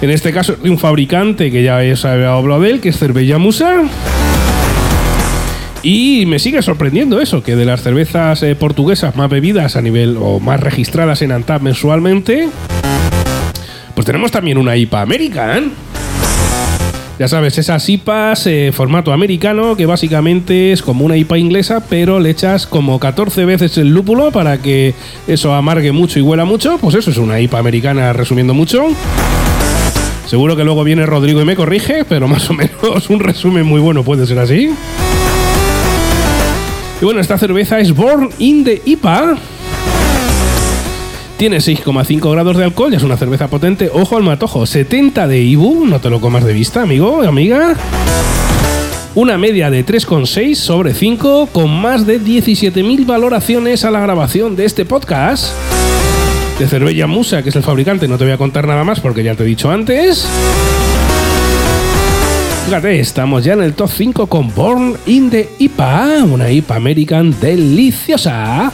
En 0.04 0.12
este 0.12 0.32
caso, 0.32 0.58
de 0.62 0.70
un 0.70 0.78
fabricante 0.78 1.50
que 1.50 1.64
ya 1.64 1.80
os 1.92 2.06
había 2.06 2.34
hablado 2.34 2.62
de 2.62 2.70
él, 2.70 2.82
que 2.82 2.90
es 2.90 3.00
Cervella 3.00 3.40
Musa. 3.40 3.82
Y 5.82 6.26
me 6.28 6.38
sigue 6.38 6.62
sorprendiendo 6.62 7.20
eso, 7.20 7.42
que 7.42 7.56
de 7.56 7.66
las 7.66 7.82
cervezas 7.82 8.44
eh, 8.44 8.54
portuguesas 8.54 9.16
más 9.16 9.28
bebidas 9.28 9.76
a 9.76 9.82
nivel 9.82 10.18
o 10.22 10.40
más 10.40 10.60
registradas 10.60 11.24
en 11.24 11.32
Antap 11.32 11.64
mensualmente, 11.64 12.48
pues 13.96 14.06
tenemos 14.06 14.30
también 14.30 14.60
una 14.60 14.78
IPA 14.78 15.02
American. 15.02 15.89
Ya 17.20 17.28
sabes, 17.28 17.58
esas 17.58 17.90
IPAs 17.90 18.48
eh, 18.48 18.72
formato 18.74 19.12
americano 19.12 19.76
que 19.76 19.86
básicamente 19.86 20.72
es 20.72 20.82
como 20.82 21.04
una 21.04 21.18
IPA 21.18 21.38
inglesa, 21.38 21.84
pero 21.90 22.18
le 22.18 22.30
echas 22.30 22.66
como 22.66 22.98
14 22.98 23.44
veces 23.44 23.78
el 23.78 23.90
lúpulo 23.90 24.32
para 24.32 24.62
que 24.62 24.94
eso 25.28 25.54
amargue 25.54 25.92
mucho 25.92 26.18
y 26.18 26.22
huela 26.22 26.46
mucho. 26.46 26.78
Pues 26.78 26.96
eso 26.96 27.12
es 27.12 27.18
una 27.18 27.42
IPA 27.42 27.60
americana 27.60 28.14
resumiendo 28.14 28.54
mucho. 28.54 28.86
Seguro 30.28 30.56
que 30.56 30.64
luego 30.64 30.86
viene 30.86 31.06
Rodrigo 31.06 31.42
y 31.42 31.46
me 31.46 31.58
corrige, 31.58 32.06
pero 32.06 32.30
más 32.30 32.50
o 32.50 32.54
menos 32.54 33.10
un 33.10 33.20
resumen 33.20 33.66
muy 33.66 33.82
bueno 33.82 34.02
puede 34.06 34.26
ser 34.26 34.40
así. 34.40 34.70
Y 37.02 37.04
bueno, 37.04 37.20
esta 37.20 37.38
cerveza 37.38 37.82
es 37.82 37.94
Born 37.94 38.30
in 38.40 38.64
the 38.64 38.82
IPA. 38.86 39.36
Tiene 41.40 41.60
6,5 41.60 42.32
grados 42.34 42.58
de 42.58 42.66
alcohol, 42.66 42.92
ya 42.92 42.98
es 42.98 43.04
una 43.04 43.16
cerveza 43.16 43.48
potente. 43.48 43.90
Ojo 43.94 44.18
al 44.18 44.24
matojo, 44.24 44.66
70 44.66 45.26
de 45.26 45.40
IBU, 45.40 45.86
no 45.86 46.02
te 46.02 46.10
lo 46.10 46.20
comas 46.20 46.44
de 46.44 46.52
vista, 46.52 46.82
amigo, 46.82 47.22
amiga. 47.22 47.76
Una 49.16 49.38
media 49.38 49.72
de 49.72 49.86
3,6 49.86 50.56
sobre 50.56 50.94
5 50.94 51.48
con 51.54 51.70
más 51.70 52.06
de 52.06 52.20
17.000 52.20 53.06
valoraciones 53.06 53.86
a 53.86 53.92
la 53.92 54.02
grabación 54.02 54.58
de 54.58 54.66
este 54.66 54.84
podcast. 54.84 55.54
De 56.60 56.68
Cervella 56.68 57.08
Musa, 57.08 57.42
que 57.42 57.52
es 57.52 57.56
el 57.56 57.64
fabricante, 57.64 58.10
no 58.10 58.18
te 58.18 58.26
voy 58.26 58.34
a 58.34 58.38
contar 58.38 58.68
nada 58.68 58.84
más 58.84 59.00
porque 59.00 59.24
ya 59.24 59.34
te 59.36 59.44
he 59.44 59.46
dicho 59.46 59.72
antes. 59.72 60.28
Fíjate, 62.66 63.00
estamos 63.00 63.46
ya 63.46 63.54
en 63.54 63.64
el 63.64 63.76
top 63.76 63.90
5 63.90 64.28
con 64.28 64.54
Born 64.54 64.98
in 65.06 65.30
the 65.30 65.50
IPA, 65.58 66.26
una 66.26 66.52
IPA 66.52 66.76
American 66.76 67.34
deliciosa. 67.40 68.74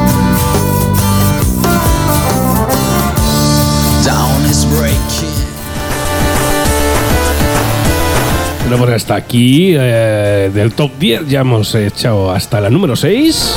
Bueno, 8.71 8.85
pues 8.85 8.95
hasta 8.95 9.15
aquí 9.15 9.73
eh, 9.77 10.49
del 10.53 10.71
top 10.71 10.91
10 10.97 11.27
ya 11.27 11.41
hemos 11.41 11.75
echado 11.75 12.31
hasta 12.31 12.61
la 12.61 12.69
número 12.69 12.95
6. 12.95 13.55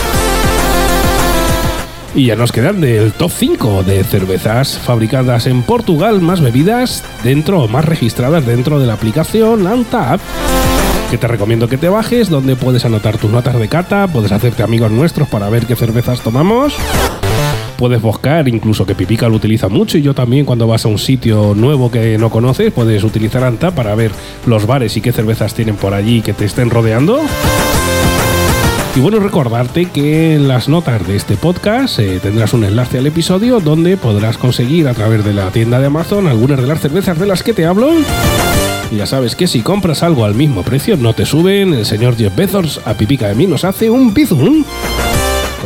Y 2.16 2.26
ya 2.26 2.34
nos 2.34 2.50
quedan 2.50 2.80
del 2.80 3.12
top 3.12 3.30
5 3.30 3.84
de 3.84 4.02
cervezas 4.02 4.76
fabricadas 4.76 5.46
en 5.46 5.62
Portugal, 5.62 6.20
más 6.20 6.40
bebidas 6.40 7.04
dentro 7.22 7.62
o 7.62 7.68
más 7.68 7.84
registradas 7.84 8.44
dentro 8.44 8.80
de 8.80 8.88
la 8.88 8.94
aplicación 8.94 9.68
Antap. 9.68 10.20
Que 11.12 11.16
te 11.16 11.28
recomiendo 11.28 11.68
que 11.68 11.78
te 11.78 11.88
bajes, 11.88 12.28
donde 12.28 12.56
puedes 12.56 12.84
anotar 12.84 13.16
tus 13.16 13.30
notas 13.30 13.56
de 13.56 13.68
cata, 13.68 14.08
puedes 14.08 14.32
hacerte 14.32 14.64
amigos 14.64 14.90
nuestros 14.90 15.28
para 15.28 15.48
ver 15.48 15.64
qué 15.66 15.76
cervezas 15.76 16.22
tomamos 16.22 16.74
puedes 17.76 18.00
buscar, 18.00 18.48
incluso 18.48 18.86
que 18.86 18.94
Pipica 18.94 19.28
lo 19.28 19.36
utiliza 19.36 19.68
mucho 19.68 19.98
y 19.98 20.02
yo 20.02 20.14
también 20.14 20.44
cuando 20.44 20.66
vas 20.66 20.84
a 20.84 20.88
un 20.88 20.98
sitio 20.98 21.54
nuevo 21.54 21.90
que 21.90 22.18
no 22.18 22.30
conoces, 22.30 22.72
puedes 22.72 23.04
utilizar 23.04 23.44
Anta 23.44 23.72
para 23.72 23.94
ver 23.94 24.12
los 24.46 24.66
bares 24.66 24.96
y 24.96 25.00
qué 25.00 25.12
cervezas 25.12 25.54
tienen 25.54 25.76
por 25.76 25.94
allí 25.94 26.22
que 26.22 26.32
te 26.32 26.44
estén 26.44 26.70
rodeando. 26.70 27.20
Y 28.96 29.00
bueno, 29.00 29.18
recordarte 29.18 29.86
que 29.86 30.36
en 30.36 30.46
las 30.46 30.68
notas 30.68 31.04
de 31.04 31.16
este 31.16 31.36
podcast 31.36 31.98
eh, 31.98 32.20
tendrás 32.22 32.52
un 32.54 32.62
enlace 32.62 32.98
al 32.98 33.06
episodio 33.08 33.58
donde 33.58 33.96
podrás 33.96 34.38
conseguir 34.38 34.86
a 34.86 34.94
través 34.94 35.24
de 35.24 35.34
la 35.34 35.50
tienda 35.50 35.80
de 35.80 35.86
Amazon 35.86 36.28
algunas 36.28 36.60
de 36.60 36.68
las 36.68 36.80
cervezas 36.80 37.18
de 37.18 37.26
las 37.26 37.42
que 37.42 37.54
te 37.54 37.66
hablo. 37.66 37.90
Y 38.92 38.96
ya 38.96 39.06
sabes 39.06 39.34
que 39.34 39.48
si 39.48 39.62
compras 39.62 40.04
algo 40.04 40.24
al 40.24 40.36
mismo 40.36 40.62
precio 40.62 40.96
no 40.96 41.12
te 41.12 41.26
suben, 41.26 41.74
el 41.74 41.86
señor 41.86 42.16
Jeff 42.16 42.36
Bezos 42.36 42.80
a 42.84 42.94
Pipica 42.94 43.26
de 43.26 43.34
mí 43.34 43.48
nos 43.48 43.64
hace 43.64 43.90
un 43.90 44.14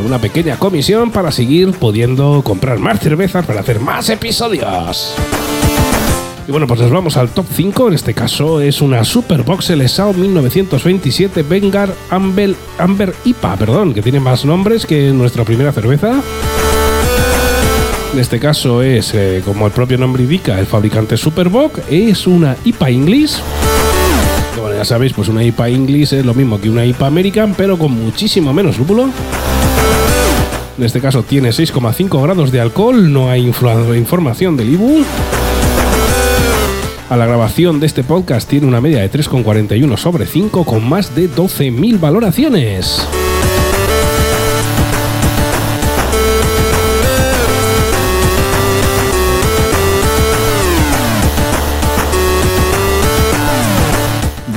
una 0.04 0.18
pequeña 0.18 0.58
comisión 0.58 1.10
para 1.10 1.30
seguir 1.30 1.72
pudiendo 1.72 2.42
comprar 2.42 2.78
más 2.78 3.00
cervezas 3.00 3.44
para 3.46 3.60
hacer 3.60 3.80
más 3.80 4.08
episodios. 4.08 5.14
Y 6.48 6.50
bueno, 6.50 6.66
pues 6.66 6.80
nos 6.80 6.90
vamos 6.90 7.18
al 7.18 7.28
top 7.28 7.44
5. 7.54 7.88
En 7.88 7.94
este 7.94 8.14
caso 8.14 8.62
es 8.62 8.80
una 8.80 9.04
Superbox 9.04 9.68
LSAO 9.68 10.14
1927 10.14 11.42
Vengar 11.42 11.92
Amber, 12.08 12.54
Amber 12.78 13.14
IPA, 13.26 13.56
perdón, 13.56 13.92
que 13.92 14.00
tiene 14.00 14.18
más 14.18 14.46
nombres 14.46 14.86
que 14.86 15.10
nuestra 15.10 15.44
primera 15.44 15.72
cerveza. 15.72 16.22
En 18.14 18.18
este 18.18 18.40
caso 18.40 18.82
es, 18.82 19.12
eh, 19.12 19.42
como 19.44 19.66
el 19.66 19.72
propio 19.72 19.98
nombre 19.98 20.22
indica, 20.22 20.58
el 20.58 20.64
fabricante 20.64 21.18
Superbox. 21.18 21.82
Es 21.90 22.26
una 22.26 22.56
IPA 22.64 22.90
English. 22.90 23.42
ya 24.74 24.84
sabéis, 24.86 25.12
pues 25.12 25.28
una 25.28 25.44
IPA 25.44 25.68
English 25.68 26.14
es 26.14 26.24
lo 26.24 26.32
mismo 26.32 26.58
que 26.58 26.70
una 26.70 26.86
IPA 26.86 27.08
American, 27.08 27.54
pero 27.54 27.76
con 27.76 27.92
muchísimo 27.92 28.54
menos 28.54 28.78
lúpulo. 28.78 29.10
En 30.78 30.84
este 30.84 31.00
caso 31.00 31.24
tiene 31.24 31.48
6,5 31.48 32.22
grados 32.22 32.52
de 32.52 32.60
alcohol, 32.60 33.12
no 33.12 33.30
hay 33.30 33.52
información 33.96 34.56
del 34.56 34.70
IBU. 34.74 35.04
A 37.10 37.16
la 37.16 37.26
grabación 37.26 37.80
de 37.80 37.86
este 37.86 38.04
podcast 38.04 38.48
tiene 38.48 38.68
una 38.68 38.80
media 38.80 39.00
de 39.00 39.10
3,41 39.10 39.96
sobre 39.96 40.24
5 40.24 40.64
con 40.64 40.88
más 40.88 41.16
de 41.16 41.28
12.000 41.28 41.98
valoraciones. 41.98 43.08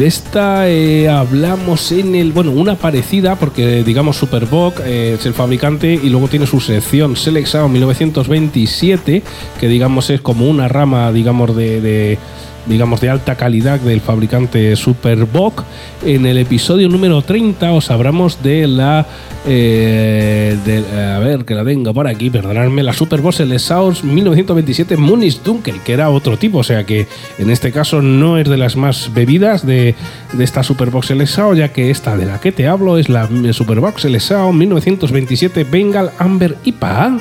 De 0.02 0.08
esta 0.08 0.68
eh, 0.68 1.08
hablamos 1.08 1.92
en 1.92 2.16
el. 2.16 2.32
Bueno, 2.32 2.50
una 2.50 2.74
parecida, 2.74 3.36
porque 3.36 3.84
digamos 3.84 4.18
Superboc 4.18 4.80
eh, 4.80 5.14
es 5.20 5.28
el 5.28 5.36
fabricante 5.36 5.94
y 5.94 6.10
luego 6.10 6.28
tiene 6.28 6.48
su 6.48 6.60
sección 6.60 7.16
Select 7.16 7.46
Sound 7.46 7.72
1927, 7.72 9.22
que 9.60 9.68
digamos 9.68 10.10
es 10.10 10.20
como 10.20 10.50
una 10.50 10.68
rama, 10.68 11.12
digamos, 11.12 11.56
de 11.56 12.18
digamos 12.66 13.02
de 13.02 13.10
alta 13.10 13.36
calidad 13.36 13.80
del 13.80 14.02
fabricante 14.02 14.76
Superboc. 14.76 15.64
En 16.06 16.26
el 16.26 16.38
episodio 16.38 16.90
número 16.90 17.22
30 17.22 17.72
os 17.72 17.92
hablamos 17.92 18.42
de 18.44 18.68
la 18.68 19.06
eh, 19.46 20.56
de, 20.66 21.02
a 21.02 21.20
ver 21.20 21.46
que 21.46 21.56
la 21.56 21.66
tengo 21.66 21.94
por 21.94 22.08
aquí, 22.08 22.30
perdonadme, 22.30 22.84
la 22.84 22.94
Superboc 22.94 23.40
el 23.40 23.60
Source 23.60 24.06
1927 24.06 24.98
Munis 24.98 25.44
Dunkel, 25.44 25.82
que 25.82 25.94
era 25.94 26.10
otro 26.10 26.38
tipo, 26.38 26.60
o 26.60 26.64
sea 26.64 26.86
que 26.86 27.08
en 27.40 27.50
este 27.50 27.72
caso 27.72 28.02
no 28.02 28.38
es 28.38 28.48
de 28.48 28.58
las 28.58 28.76
más 28.76 29.12
bebidas 29.14 29.66
de, 29.66 29.96
de 30.34 30.44
esta 30.44 30.64
Superbox 30.64 31.12
Elesao, 31.12 31.54
ya 31.56 31.70
que 31.70 31.90
esta 31.90 32.16
de 32.18 32.26
la 32.26 32.40
que 32.40 32.52
te 32.52 32.68
hablo 32.68 32.98
es 32.98 33.10
la 33.10 33.28
Superbox 33.52 34.06
Elesao 34.06 34.54
1927 34.54 35.64
Bengal 35.64 36.12
Amber 36.20 36.58
IPA. 36.64 37.20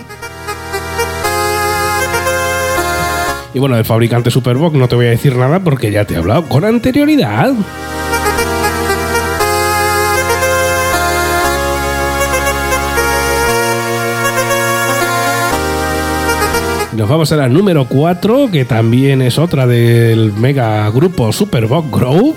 Y 3.53 3.59
bueno, 3.59 3.77
del 3.77 3.85
fabricante 3.85 4.31
Superbox 4.31 4.77
no 4.77 4.89
te 4.89 4.97
voy 4.97 5.07
a 5.07 5.11
decir 5.11 5.37
nada 5.37 5.61
porque 5.61 5.91
ya 5.91 6.05
te 6.05 6.15
he 6.15 6.17
hablado 6.19 6.45
con 6.45 6.65
anterioridad. 6.65 7.53
Nos 16.97 17.09
vamos 17.09 17.33
a 17.33 17.37
la 17.37 17.49
número 17.49 17.87
4, 17.87 18.51
que 18.53 18.67
también 18.67 19.23
es 19.23 19.39
otra 19.39 19.67
del 19.67 20.33
mega 20.35 20.89
grupo 20.91 21.33
Superbox 21.33 21.91
Group. 21.91 22.37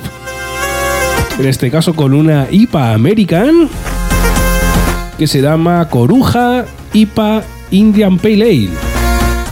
En 1.37 1.45
este 1.47 1.69
caso 1.69 1.93
con 1.95 2.13
una 2.13 2.47
IPA 2.49 2.93
American 2.93 3.67
que 5.17 5.27
se 5.27 5.41
llama 5.41 5.89
Coruja 5.89 6.65
IPA 6.93 7.43
Indian 7.71 8.17
Pale 8.17 8.43
Ale. 8.43 8.92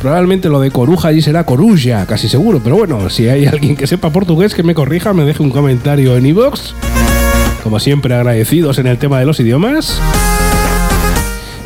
Probablemente 0.02 0.50
lo 0.50 0.60
de 0.60 0.72
coruja 0.72 1.10
allí 1.10 1.22
será 1.22 1.44
coruja, 1.44 2.08
casi 2.08 2.28
seguro. 2.28 2.60
Pero 2.64 2.76
bueno, 2.76 3.08
si 3.12 3.30
hay 3.30 3.46
alguien 3.46 3.76
que 3.76 3.86
sepa 3.86 4.10
portugués 4.10 4.56
que 4.56 4.64
me 4.64 4.74
corrija, 4.74 5.14
me 5.14 5.26
deje 5.26 5.44
un 5.44 5.52
comentario 5.52 6.18
en 6.18 6.26
iVoox. 6.26 6.74
Como 7.62 7.80
siempre, 7.80 8.16
agradecidos 8.16 8.80
en 8.80 8.88
el 8.88 8.98
tema 8.98 9.20
de 9.20 9.26
los 9.26 9.40
idiomas. 9.40 10.02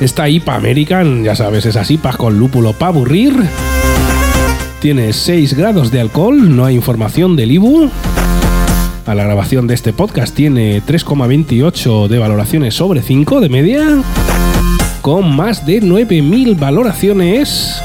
Esta 0.02 0.28
IPA 0.28 0.56
American, 0.56 1.24
ya 1.24 1.34
sabes, 1.38 1.66
esas 1.66 1.90
IPAs 1.90 2.18
con 2.18 2.38
lúpulo 2.38 2.74
para 2.74 2.90
aburrir. 2.90 3.42
Tiene 4.82 5.14
6 5.14 5.54
grados 5.54 5.90
de 5.90 6.02
alcohol, 6.02 6.54
no 6.54 6.66
hay 6.66 6.76
información 6.76 7.38
del 7.38 7.54
IBU. 7.54 7.90
A 9.06 9.16
la 9.16 9.24
grabación 9.24 9.66
de 9.66 9.76
este 9.76 9.94
podcast 9.94 10.36
tiene 10.36 10.84
3,28 10.84 12.10
de 12.10 12.20
valoraciones 12.20 12.74
sobre 12.74 13.02
5 13.02 13.40
de 13.40 13.50
media. 13.50 14.04
Con 15.02 15.34
más 15.34 15.66
de 15.66 15.82
9.000 15.82 16.60
valoraciones 16.60 17.82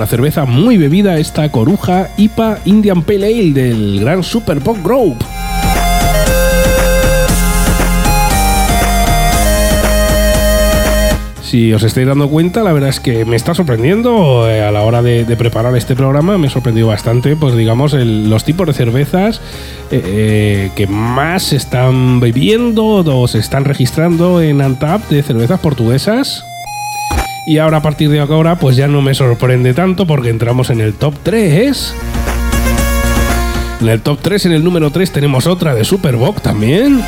una 0.00 0.06
cerveza 0.06 0.46
muy 0.46 0.78
bebida 0.78 1.18
esta 1.18 1.52
coruja 1.52 2.08
IPA 2.16 2.60
Indian 2.64 3.02
Pale 3.02 3.26
Ale 3.26 3.52
del 3.52 4.00
gran 4.00 4.22
Super 4.22 4.58
Pop 4.58 4.78
Group. 4.82 5.18
Si 11.42 11.70
os 11.74 11.82
estáis 11.82 12.06
dando 12.06 12.30
cuenta, 12.30 12.62
la 12.62 12.72
verdad 12.72 12.88
es 12.88 12.98
que 12.98 13.26
me 13.26 13.36
está 13.36 13.52
sorprendiendo 13.52 14.48
eh, 14.48 14.62
a 14.62 14.70
la 14.70 14.80
hora 14.84 15.02
de, 15.02 15.26
preparar 15.36 15.76
este 15.76 15.94
programa, 15.94 16.38
me 16.38 16.46
ha 16.46 16.50
sorprendido 16.50 16.86
bastante, 16.86 17.36
pues 17.36 17.54
digamos, 17.54 17.92
los 17.92 18.42
tipos 18.44 18.66
de 18.68 18.72
cervezas 18.72 19.42
eh, 19.90 20.00
eh, 20.02 20.70
que 20.76 20.86
más 20.86 21.42
se 21.42 21.56
están 21.56 22.20
bebiendo 22.20 23.04
o 23.04 23.28
se 23.28 23.38
están 23.38 23.66
registrando 23.66 24.40
en 24.40 24.62
Antap 24.62 25.06
de 25.10 25.22
cervezas 25.22 25.60
portuguesas. 25.60 26.46
Y 27.46 27.58
ahora 27.58 27.78
a 27.78 27.82
partir 27.82 28.10
de 28.10 28.20
ahora 28.20 28.56
pues 28.56 28.76
ya 28.76 28.86
no 28.86 29.02
me 29.02 29.14
sorprende 29.14 29.74
tanto 29.74 30.06
porque 30.06 30.28
entramos 30.28 30.70
en 30.70 30.80
el 30.80 30.94
top 30.94 31.14
3. 31.22 31.94
En 33.80 33.88
el 33.88 34.02
top 34.02 34.18
3, 34.20 34.46
en 34.46 34.52
el 34.52 34.62
número 34.62 34.90
3 34.90 35.10
tenemos 35.10 35.46
otra 35.46 35.74
de 35.74 35.84
Superboc 35.84 36.42
también. 36.42 37.02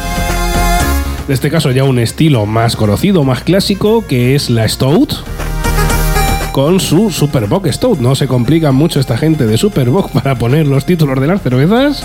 En 1.29 1.33
este 1.33 1.51
caso 1.51 1.71
ya 1.71 1.85
un 1.85 1.99
estilo 1.99 2.47
más 2.47 2.77
conocido, 2.77 3.25
más 3.25 3.43
clásico, 3.43 4.07
que 4.07 4.35
es 4.35 4.49
la 4.49 4.67
Stout. 4.67 5.15
Con 6.53 6.81
su 6.81 7.11
Superboc 7.11 7.67
Stout. 7.69 8.01
No 8.01 8.15
se 8.15 8.27
complica 8.27 8.73
mucho 8.73 9.01
esta 9.01 9.19
gente 9.19 9.47
de 9.47 9.59
Superboc 9.59 10.11
para 10.13 10.37
poner 10.37 10.67
los 10.67 10.87
títulos 10.87 11.21
de 11.21 11.27
las 11.27 11.43
cervezas. 11.43 12.05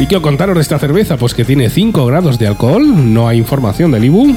¿Y 0.00 0.06
quiero 0.06 0.22
contaros 0.22 0.54
de 0.54 0.62
esta 0.62 0.78
cerveza? 0.78 1.16
Pues 1.16 1.34
que 1.34 1.44
tiene 1.44 1.70
5 1.70 2.06
grados 2.06 2.38
de 2.38 2.46
alcohol, 2.46 3.12
no 3.12 3.26
hay 3.26 3.38
información 3.38 3.90
del 3.90 4.04
IBU. 4.04 4.36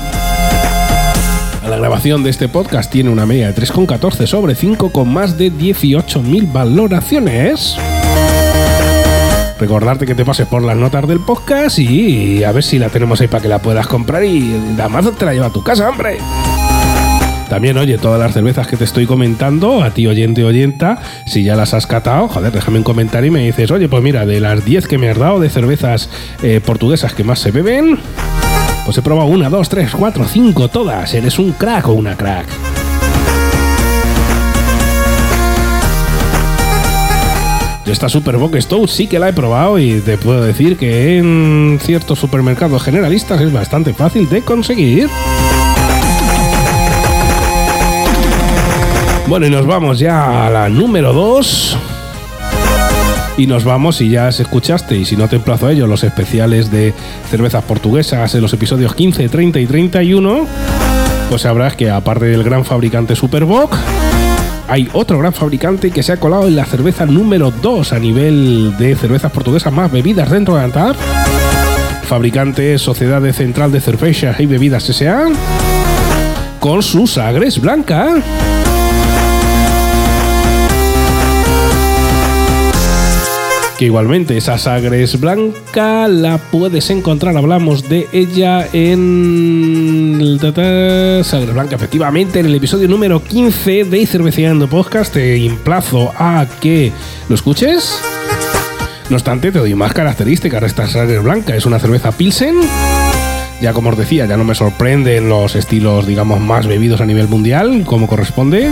La 1.82 1.88
grabación 1.88 2.22
de 2.22 2.30
este 2.30 2.48
podcast 2.48 2.92
tiene 2.92 3.10
una 3.10 3.26
media 3.26 3.52
de 3.52 3.60
3,14 3.60 4.28
sobre 4.28 4.54
5 4.54 4.92
con 4.92 5.12
más 5.12 5.36
de 5.40 5.52
18.000 5.52 6.54
valoraciones. 6.54 7.76
Recordarte 9.60 10.06
que 10.06 10.14
te 10.14 10.24
pases 10.24 10.46
por 10.46 10.62
las 10.62 10.78
notas 10.78 11.08
del 11.08 11.22
podcast 11.22 11.80
y 11.80 12.44
a 12.44 12.52
ver 12.52 12.64
si 12.64 12.78
la 12.78 12.90
tenemos 12.90 13.20
ahí 13.20 13.28
para 13.28 13.42
que 13.42 13.48
la 13.48 13.58
puedas 13.58 13.88
comprar 13.88 14.24
y 14.24 14.56
Amazon 14.80 15.16
te 15.16 15.26
la 15.26 15.34
lleva 15.34 15.48
a 15.48 15.52
tu 15.52 15.64
casa, 15.64 15.90
hombre. 15.90 16.20
También, 17.50 17.76
oye, 17.80 17.98
todas 17.98 18.20
las 18.20 18.34
cervezas 18.34 18.68
que 18.68 18.78
te 18.78 18.84
estoy 18.84 19.08
comentando, 19.08 19.82
a 19.82 19.90
ti 19.90 20.06
oyente 20.06 20.44
oyenta, 20.44 21.00
si 21.26 21.44
ya 21.44 21.56
las 21.56 21.74
has 21.74 21.88
catado, 21.88 22.28
joder, 22.28 22.52
déjame 22.52 22.78
un 22.78 22.84
comentario 22.84 23.30
y 23.30 23.32
me 23.32 23.44
dices, 23.44 23.72
oye, 23.72 23.90
pues 23.90 24.04
mira, 24.04 24.28
de 24.28 24.40
las 24.40 24.64
10 24.64 24.88
que 24.88 25.00
me 25.00 25.10
has 25.10 25.18
dado 25.18 25.40
de 25.40 25.50
cervezas 25.50 26.12
eh, 26.44 26.62
portuguesas 26.64 27.16
que 27.16 27.24
más 27.24 27.40
se 27.40 27.50
beben, 27.50 27.98
pues 28.86 28.98
he 28.98 29.02
probado 29.02 29.30
una, 29.30 29.50
dos, 29.50 29.70
tres, 29.70 29.92
cuatro, 29.98 30.26
cinco, 30.28 30.68
todas. 30.68 31.14
Eres 31.14 31.40
un 31.40 31.52
crack 31.54 31.88
o 31.88 31.94
una 31.94 32.16
crack. 32.16 32.48
Yo 37.86 37.94
esta 37.94 38.10
Superboc 38.10 38.56
Stout 38.58 38.90
sí 38.90 39.08
que 39.08 39.18
la 39.18 39.30
he 39.30 39.34
probado 39.34 39.80
y 39.80 40.02
te 40.02 40.18
puedo 40.18 40.44
decir 40.44 40.78
que 40.78 41.18
en 41.18 41.80
ciertos 41.82 42.20
supermercados 42.20 42.84
generalistas 42.84 43.42
es 43.42 43.52
bastante 43.52 43.94
fácil 43.94 44.30
de 44.30 44.42
conseguir. 44.44 45.10
Bueno, 49.28 49.48
y 49.48 49.50
nos 49.50 49.66
vamos 49.66 49.98
ya 49.98 50.46
a 50.46 50.50
la 50.50 50.70
número 50.70 51.14
2. 51.14 51.78
Y 53.38 53.48
nos 53.48 53.64
vamos, 53.64 53.98
si 53.98 54.10
ya 54.10 54.30
escuchaste, 54.30 54.98
y 54.98 55.06
si 55.06 55.16
no 55.16 55.28
te 55.28 55.38
emplazo 55.38 55.68
a 55.68 55.72
ello, 55.72 55.88
los 55.88 56.04
especiales 56.04 56.70
de 56.70 56.94
cervezas 57.30 57.64
portuguesas 57.64 58.36
en 58.36 58.42
los 58.42 58.54
episodios 58.54 58.94
15, 58.94 59.30
30 59.30 59.60
y 59.60 59.66
31, 59.66 60.48
pues 61.30 61.42
sabrás 61.42 61.76
que 61.76 61.90
aparte 61.90 62.26
del 62.26 62.44
gran 62.44 62.66
fabricante 62.66 63.16
Superboc, 63.16 63.76
hay 64.68 64.90
otro 64.94 65.18
gran 65.20 65.34
fabricante 65.34 65.92
que 65.92 66.04
se 66.04 66.14
ha 66.14 66.18
colado 66.18 66.48
en 66.48 66.56
la 66.56 66.66
cerveza 66.66 67.06
número 67.06 67.52
2 67.52 67.94
a 67.94 68.00
nivel 68.00 68.76
de 68.78 68.96
cervezas 68.96 69.32
portuguesas 69.32 69.74
más 69.74 69.92
bebidas 69.92 70.30
dentro 70.30 70.56
de 70.56 70.64
Antap. 70.64 70.96
Fabricante 72.04 72.78
Sociedad 72.78 73.22
Central 73.34 73.72
de 73.72 73.82
Cervezas 73.82 74.40
y 74.40 74.46
Bebidas 74.46 74.90
S.A. 74.90 75.28
Con 76.60 76.84
sus 76.84 77.18
agres 77.18 77.60
blanca. 77.60 78.16
Que 83.82 83.86
igualmente 83.86 84.38
esa 84.38 84.60
Sagres 84.60 85.20
Blanca 85.20 86.08
la 86.08 86.38
puedes 86.38 86.92
encontrar, 86.92 87.36
hablamos 87.36 87.90
de 87.90 88.08
ella 88.14 88.68
en 88.74 90.38
Sagres 91.24 91.52
Blanca, 91.52 91.78
efectivamente, 91.78 92.42
en 92.42 92.46
el 92.46 92.54
episodio 92.54 92.88
número 92.88 93.24
15 93.24 93.86
de 93.86 94.06
Cerveceando 94.06 94.68
Podcast, 94.68 95.14
te 95.14 95.44
emplazo 95.48 96.14
a 96.16 96.46
que 96.60 96.92
lo 97.28 97.34
escuches. 97.34 98.00
No 99.10 99.16
obstante, 99.16 99.52
te 99.52 99.58
doy 99.58 99.74
más 99.74 99.94
características 99.94 100.62
esta 100.62 100.88
Sagres 100.88 101.24
Blanca, 101.24 101.56
es 101.56 101.66
una 101.66 101.80
cerveza 101.80 102.12
Pilsen. 102.12 102.58
Ya 103.64 103.74
como 103.74 103.90
os 103.90 103.98
decía, 103.98 104.28
ya 104.28 104.38
no 104.38 104.44
me 104.44 104.54
sorprenden 104.54 105.28
los 105.28 105.56
estilos, 105.56 106.06
digamos, 106.06 106.40
más 106.40 106.68
bebidos 106.68 107.02
a 107.02 107.08
nivel 107.08 107.28
mundial, 107.28 107.84
como 107.88 108.06
corresponde. 108.06 108.70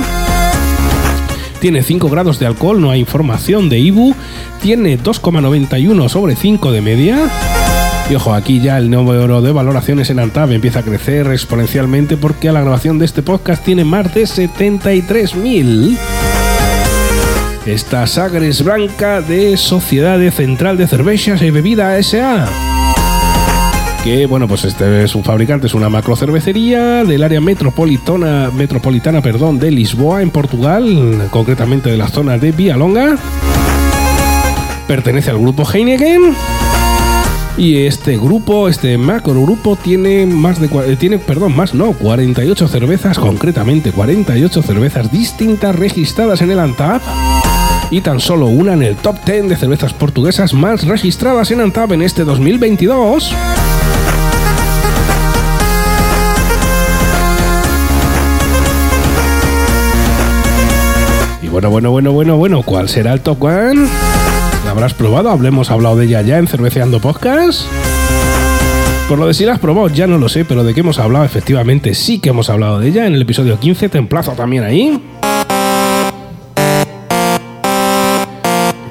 Tiene 1.60 1.84
5 1.84 2.10
grados 2.10 2.40
de 2.40 2.46
alcohol, 2.46 2.82
no 2.82 2.92
hay 2.92 3.02
información 3.02 3.70
de 3.70 3.80
IBU. 3.80 4.16
Tiene 4.62 4.98
2,91 4.98 6.10
sobre 6.10 6.36
5 6.36 6.72
de 6.72 6.82
media. 6.82 7.30
Y 8.10 8.16
ojo, 8.16 8.34
aquí 8.34 8.60
ya 8.60 8.78
el 8.78 8.90
número 8.90 9.42
de 9.42 9.52
valoraciones 9.52 10.10
en 10.10 10.20
Antab 10.20 10.52
empieza 10.52 10.80
a 10.80 10.84
crecer 10.84 11.28
exponencialmente 11.28 12.18
porque 12.18 12.50
a 12.50 12.54
la 12.54 12.62
grabación 12.62 12.98
de 12.98 13.06
este 13.06 13.22
podcast 13.22 13.64
tiene 13.64 13.84
más 13.84 14.14
de 14.16 14.24
73.000. 14.24 15.98
Esta 17.66 18.08
Sagres 18.08 18.64
Blanca 18.64 19.22
de 19.22 19.56
Sociedad 19.58 20.20
Central 20.32 20.78
de 20.78 20.88
Cervezas 20.88 21.42
y 21.42 21.52
Bebida 21.52 21.98
S.A 22.00 22.69
que 24.04 24.26
bueno, 24.26 24.48
pues 24.48 24.66
este 24.66 25.04
es 25.04 25.16
un 25.16 25.24
fabricante, 25.24 25.68
es 25.68 25.74
una 25.74 25.90
macro 25.90 26.16
cervecería 26.16 27.04
del 27.04 27.24
área 27.24 27.42
metropolitana, 27.42 28.50
metropolitana 28.52 29.22
perdón, 29.22 29.60
de 29.60 29.72
Lisboa, 29.72 30.22
en 30.22 30.30
Portugal, 30.30 31.28
concretamente 31.32 31.90
de 31.90 31.98
la 31.98 32.08
zona 32.08 32.38
de 32.38 32.52
Vialonga. 32.52 33.18
pertenece 34.88 35.32
al 35.32 35.40
grupo 35.40 35.64
Heineken. 35.70 36.36
Y 37.58 37.86
este 37.86 38.16
grupo, 38.18 38.70
este 38.70 38.98
macro 38.98 39.42
grupo, 39.44 39.76
tiene 39.76 40.26
más 40.26 40.62
de 40.62 40.68
eh, 40.68 40.96
tiene, 40.96 41.18
perdón, 41.18 41.56
más 41.58 41.74
no, 41.74 41.92
48 41.92 42.68
cervezas, 42.70 43.20
concretamente 43.20 43.92
48 43.92 44.62
cervezas 44.62 45.12
distintas 45.12 45.76
registradas 45.76 46.42
en 46.42 46.52
el 46.52 46.60
ANTAP. 46.60 47.02
Y 47.92 48.02
tan 48.02 48.22
solo 48.22 48.46
una 48.46 48.74
en 48.74 48.84
el 48.84 48.96
top 48.96 49.18
10 49.26 49.50
de 49.50 49.56
cervezas 49.58 49.94
portuguesas 49.94 50.54
más 50.54 50.86
registradas 50.86 51.52
en 51.52 51.60
ANTAP 51.60 51.92
en 51.94 52.04
este 52.04 52.24
2022. 52.24 53.36
Bueno, 61.60 61.72
bueno, 61.72 61.92
bueno, 61.92 62.14
bueno, 62.14 62.38
bueno, 62.38 62.64
¿cuál 62.64 62.88
será 62.88 63.12
el 63.12 63.20
top 63.20 63.44
one? 63.44 63.86
¿La 64.64 64.72
habrás 64.72 64.94
probado? 64.94 65.30
Hablemos 65.30 65.70
hablado 65.72 65.98
de 65.98 66.06
ella 66.06 66.22
ya 66.22 66.38
en 66.38 66.48
Cerveceando 66.48 67.02
Podcast. 67.02 67.64
Por 69.10 69.20
lo 69.20 69.28
de 69.28 69.34
si 69.34 69.44
la 69.44 69.54
has 69.54 69.60
probado, 69.60 69.90
ya 69.90 70.08
no 70.08 70.18
lo 70.18 70.30
sé, 70.30 70.46
pero 70.46 70.64
de 70.64 70.74
qué 70.74 70.80
hemos 70.80 71.00
hablado, 71.00 71.26
efectivamente 71.26 71.94
sí 71.96 72.20
que 72.20 72.30
hemos 72.30 72.50
hablado 72.50 72.80
de 72.80 72.88
ella 72.88 73.08
en 73.08 73.14
el 73.14 73.22
episodio 73.24 73.60
15, 73.60 73.90
te 73.90 73.98
emplazo 73.98 74.32
también 74.34 74.64
ahí. 74.64 75.02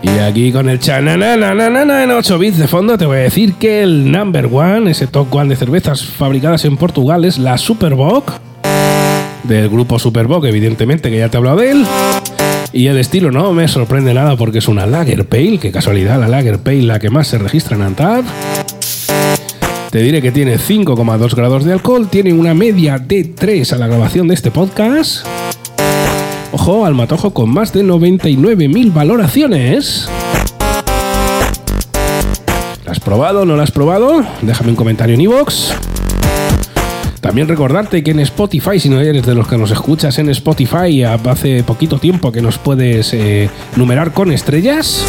Y 0.02 0.08
aquí 0.18 0.52
con 0.52 0.68
el 0.68 0.78
chananana 0.78 2.02
en 2.02 2.10
8 2.10 2.38
bits 2.38 2.58
de 2.58 2.68
fondo 2.68 2.98
te 2.98 3.06
voy 3.06 3.16
a 3.16 3.20
decir 3.20 3.54
que 3.54 3.82
el 3.82 4.12
number 4.12 4.46
one, 4.52 4.90
ese 4.90 5.06
top 5.06 5.34
one 5.34 5.48
de 5.48 5.56
cervezas 5.56 6.04
fabricadas 6.04 6.66
en 6.66 6.76
Portugal 6.76 7.24
es 7.24 7.38
la 7.38 7.56
Superbock, 7.56 8.32
del 9.44 9.68
grupo 9.70 9.98
Superbock, 9.98 10.44
evidentemente, 10.44 11.10
que 11.10 11.18
ya 11.18 11.28
te 11.28 11.36
he 11.36 11.38
hablado 11.38 11.56
de 11.56 11.70
él. 11.70 11.86
Y 12.72 12.86
el 12.86 12.98
estilo 12.98 13.30
no 13.30 13.52
me 13.52 13.66
sorprende 13.66 14.12
nada 14.12 14.36
porque 14.36 14.58
es 14.58 14.68
una 14.68 14.86
Lager 14.86 15.26
Pale, 15.26 15.58
que 15.58 15.72
casualidad, 15.72 16.20
la 16.20 16.28
Lager 16.28 16.58
Pale 16.58 16.82
la 16.82 16.98
que 16.98 17.10
más 17.10 17.28
se 17.28 17.38
registra 17.38 17.76
en 17.76 17.82
Antap. 17.82 18.24
Te 19.90 20.02
diré 20.02 20.20
que 20.20 20.32
tiene 20.32 20.58
5,2 20.58 21.34
grados 21.34 21.64
de 21.64 21.72
alcohol, 21.72 22.08
tiene 22.10 22.34
una 22.34 22.52
media 22.52 22.98
de 22.98 23.24
3 23.24 23.72
a 23.72 23.78
la 23.78 23.86
grabación 23.86 24.28
de 24.28 24.34
este 24.34 24.50
podcast. 24.50 25.26
Ojo, 26.52 26.84
al 26.84 26.94
matojo 26.94 27.32
con 27.32 27.48
más 27.50 27.72
de 27.72 27.84
99.000 27.84 28.92
valoraciones. 28.92 30.08
¿La 32.84 32.92
has 32.92 33.00
probado? 33.00 33.46
¿No 33.46 33.56
la 33.56 33.62
has 33.62 33.70
probado? 33.70 34.22
Déjame 34.42 34.70
un 34.70 34.76
comentario 34.76 35.14
en 35.14 35.22
iVoox. 35.22 35.97
También 37.20 37.48
recordarte 37.48 38.02
que 38.02 38.12
en 38.12 38.20
Spotify, 38.20 38.78
si 38.78 38.88
no 38.88 39.00
eres 39.00 39.26
de 39.26 39.34
los 39.34 39.48
que 39.48 39.58
nos 39.58 39.70
escuchas 39.70 40.18
en 40.18 40.28
Spotify, 40.30 41.02
hace 41.02 41.62
poquito 41.64 41.98
tiempo 41.98 42.32
que 42.32 42.40
nos 42.40 42.58
puedes 42.58 43.12
eh, 43.12 43.50
numerar 43.76 44.12
con 44.12 44.30
estrellas. 44.32 45.04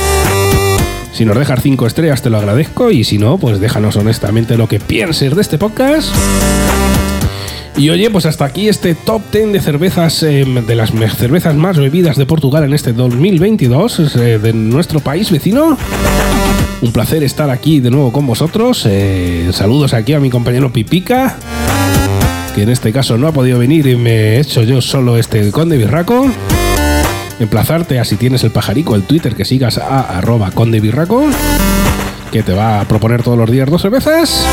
Si 1.13 1.25
nos 1.25 1.37
dejas 1.37 1.61
5 1.61 1.85
estrellas 1.87 2.21
te 2.21 2.29
lo 2.29 2.37
agradezco 2.37 2.91
y 2.91 3.03
si 3.03 3.17
no, 3.17 3.37
pues 3.37 3.59
déjanos 3.59 3.95
honestamente 3.95 4.57
lo 4.57 4.67
que 4.67 4.79
pienses 4.79 5.35
de 5.35 5.41
este 5.41 5.57
podcast. 5.57 6.13
Y 7.79 7.89
oye, 7.91 8.09
pues 8.09 8.25
hasta 8.25 8.43
aquí 8.43 8.67
este 8.67 8.93
top 8.93 9.21
10 9.31 9.53
de 9.53 9.61
cervezas, 9.61 10.21
eh, 10.23 10.45
de 10.45 10.75
las 10.75 10.91
cervezas 11.15 11.55
más 11.55 11.77
bebidas 11.77 12.17
de 12.17 12.25
Portugal 12.25 12.65
en 12.65 12.73
este 12.73 12.91
2022, 12.91 13.99
es, 13.99 14.15
eh, 14.17 14.37
de 14.37 14.51
nuestro 14.51 14.99
país 14.99 15.31
vecino. 15.31 15.77
Un 16.81 16.91
placer 16.91 17.23
estar 17.23 17.49
aquí 17.49 17.79
de 17.79 17.89
nuevo 17.89 18.11
con 18.11 18.27
vosotros. 18.27 18.85
Eh, 18.85 19.49
saludos 19.53 19.93
aquí 19.93 20.11
a 20.11 20.19
mi 20.19 20.29
compañero 20.29 20.73
Pipica, 20.73 21.37
que 22.59 22.63
en 22.63 22.69
este 22.71 22.91
caso 22.91 23.17
no 23.17 23.25
ha 23.25 23.31
podido 23.31 23.57
venir 23.57 23.87
y 23.87 23.95
me 23.95 24.11
he 24.11 24.39
hecho 24.41 24.63
yo 24.63 24.81
solo 24.81 25.15
este 25.15 25.49
conde 25.49 25.77
birraco. 25.77 26.29
Emplazarte 27.39 27.99
a 27.99 28.03
si 28.03 28.17
tienes 28.17 28.43
el 28.43 28.51
pajarico, 28.51 28.95
el 28.95 29.03
Twitter, 29.03 29.33
que 29.33 29.45
sigas 29.45 29.77
a 29.77 30.17
arroba 30.17 30.51
conde 30.51 30.81
birraco, 30.81 31.23
que 32.33 32.43
te 32.43 32.51
va 32.51 32.81
a 32.81 32.85
proponer 32.85 33.23
todos 33.23 33.37
los 33.37 33.49
días 33.49 33.69
dos 33.69 33.81
cervezas. 33.81 34.45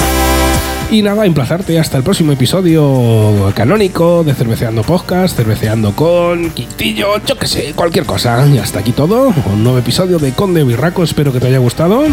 Y 0.88 1.03
nada, 1.03 1.27
emplazarte 1.27 1.81
hasta 1.81 1.97
el 1.97 2.05
próximo 2.05 2.31
episodio 2.31 3.53
canónico 3.57 4.23
de 4.23 4.35
Cerveceando 4.35 4.85
Podcast, 4.85 5.37
Cerveceando 5.37 5.90
con 5.97 6.51
Quintillo, 6.51 7.21
yo 7.27 7.37
que 7.37 7.49
sé, 7.49 7.73
cualquier 7.75 8.05
cosa. 8.05 8.47
Y 8.47 8.59
hasta 8.59 8.79
aquí 8.79 8.92
todo, 8.92 9.35
un 9.53 9.64
nuevo 9.64 9.79
episodio 9.79 10.21
de 10.21 10.31
Conde 10.31 10.62
Birraco, 10.62 11.03
espero 11.03 11.33
que 11.33 11.40
te 11.40 11.49
haya 11.49 11.59
gustado. 11.59 12.05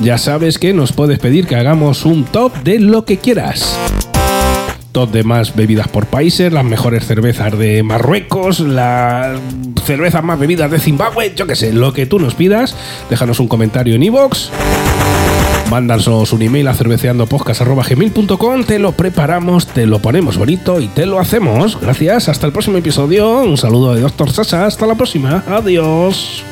Ya 0.00 0.18
sabes 0.18 0.58
que 0.58 0.74
nos 0.74 0.92
puedes 0.92 1.18
pedir 1.18 1.46
que 1.46 1.56
hagamos 1.56 2.04
un 2.04 2.26
top 2.26 2.52
de 2.64 2.80
lo 2.80 3.06
que 3.06 3.16
quieras. 3.16 3.78
Top 4.92 5.10
de 5.10 5.24
más 5.24 5.56
bebidas 5.56 5.88
por 5.88 6.06
países, 6.06 6.52
las 6.52 6.64
mejores 6.64 7.06
cervezas 7.06 7.58
de 7.58 7.82
Marruecos, 7.82 8.60
las 8.60 9.40
cervezas 9.84 10.22
más 10.22 10.38
bebidas 10.38 10.70
de 10.70 10.78
Zimbabue, 10.78 11.32
yo 11.34 11.46
que 11.46 11.56
sé, 11.56 11.72
lo 11.72 11.94
que 11.94 12.04
tú 12.04 12.18
nos 12.18 12.34
pidas. 12.34 12.76
Déjanos 13.08 13.40
un 13.40 13.48
comentario 13.48 13.94
en 13.94 14.02
iVoox. 14.02 14.50
Mándanos 15.70 16.32
un 16.34 16.42
email 16.42 16.68
a 16.68 16.74
cerveceandopodcast.gmail.com, 16.74 18.64
te 18.64 18.78
lo 18.78 18.92
preparamos, 18.92 19.66
te 19.66 19.86
lo 19.86 20.00
ponemos 20.00 20.36
bonito 20.36 20.78
y 20.80 20.88
te 20.88 21.06
lo 21.06 21.18
hacemos. 21.18 21.80
Gracias, 21.80 22.28
hasta 22.28 22.46
el 22.46 22.52
próximo 22.52 22.76
episodio. 22.76 23.40
Un 23.40 23.56
saludo 23.56 23.94
de 23.94 24.02
Doctor 24.02 24.30
Sasa, 24.30 24.66
hasta 24.66 24.86
la 24.86 24.94
próxima. 24.94 25.42
Adiós. 25.48 26.44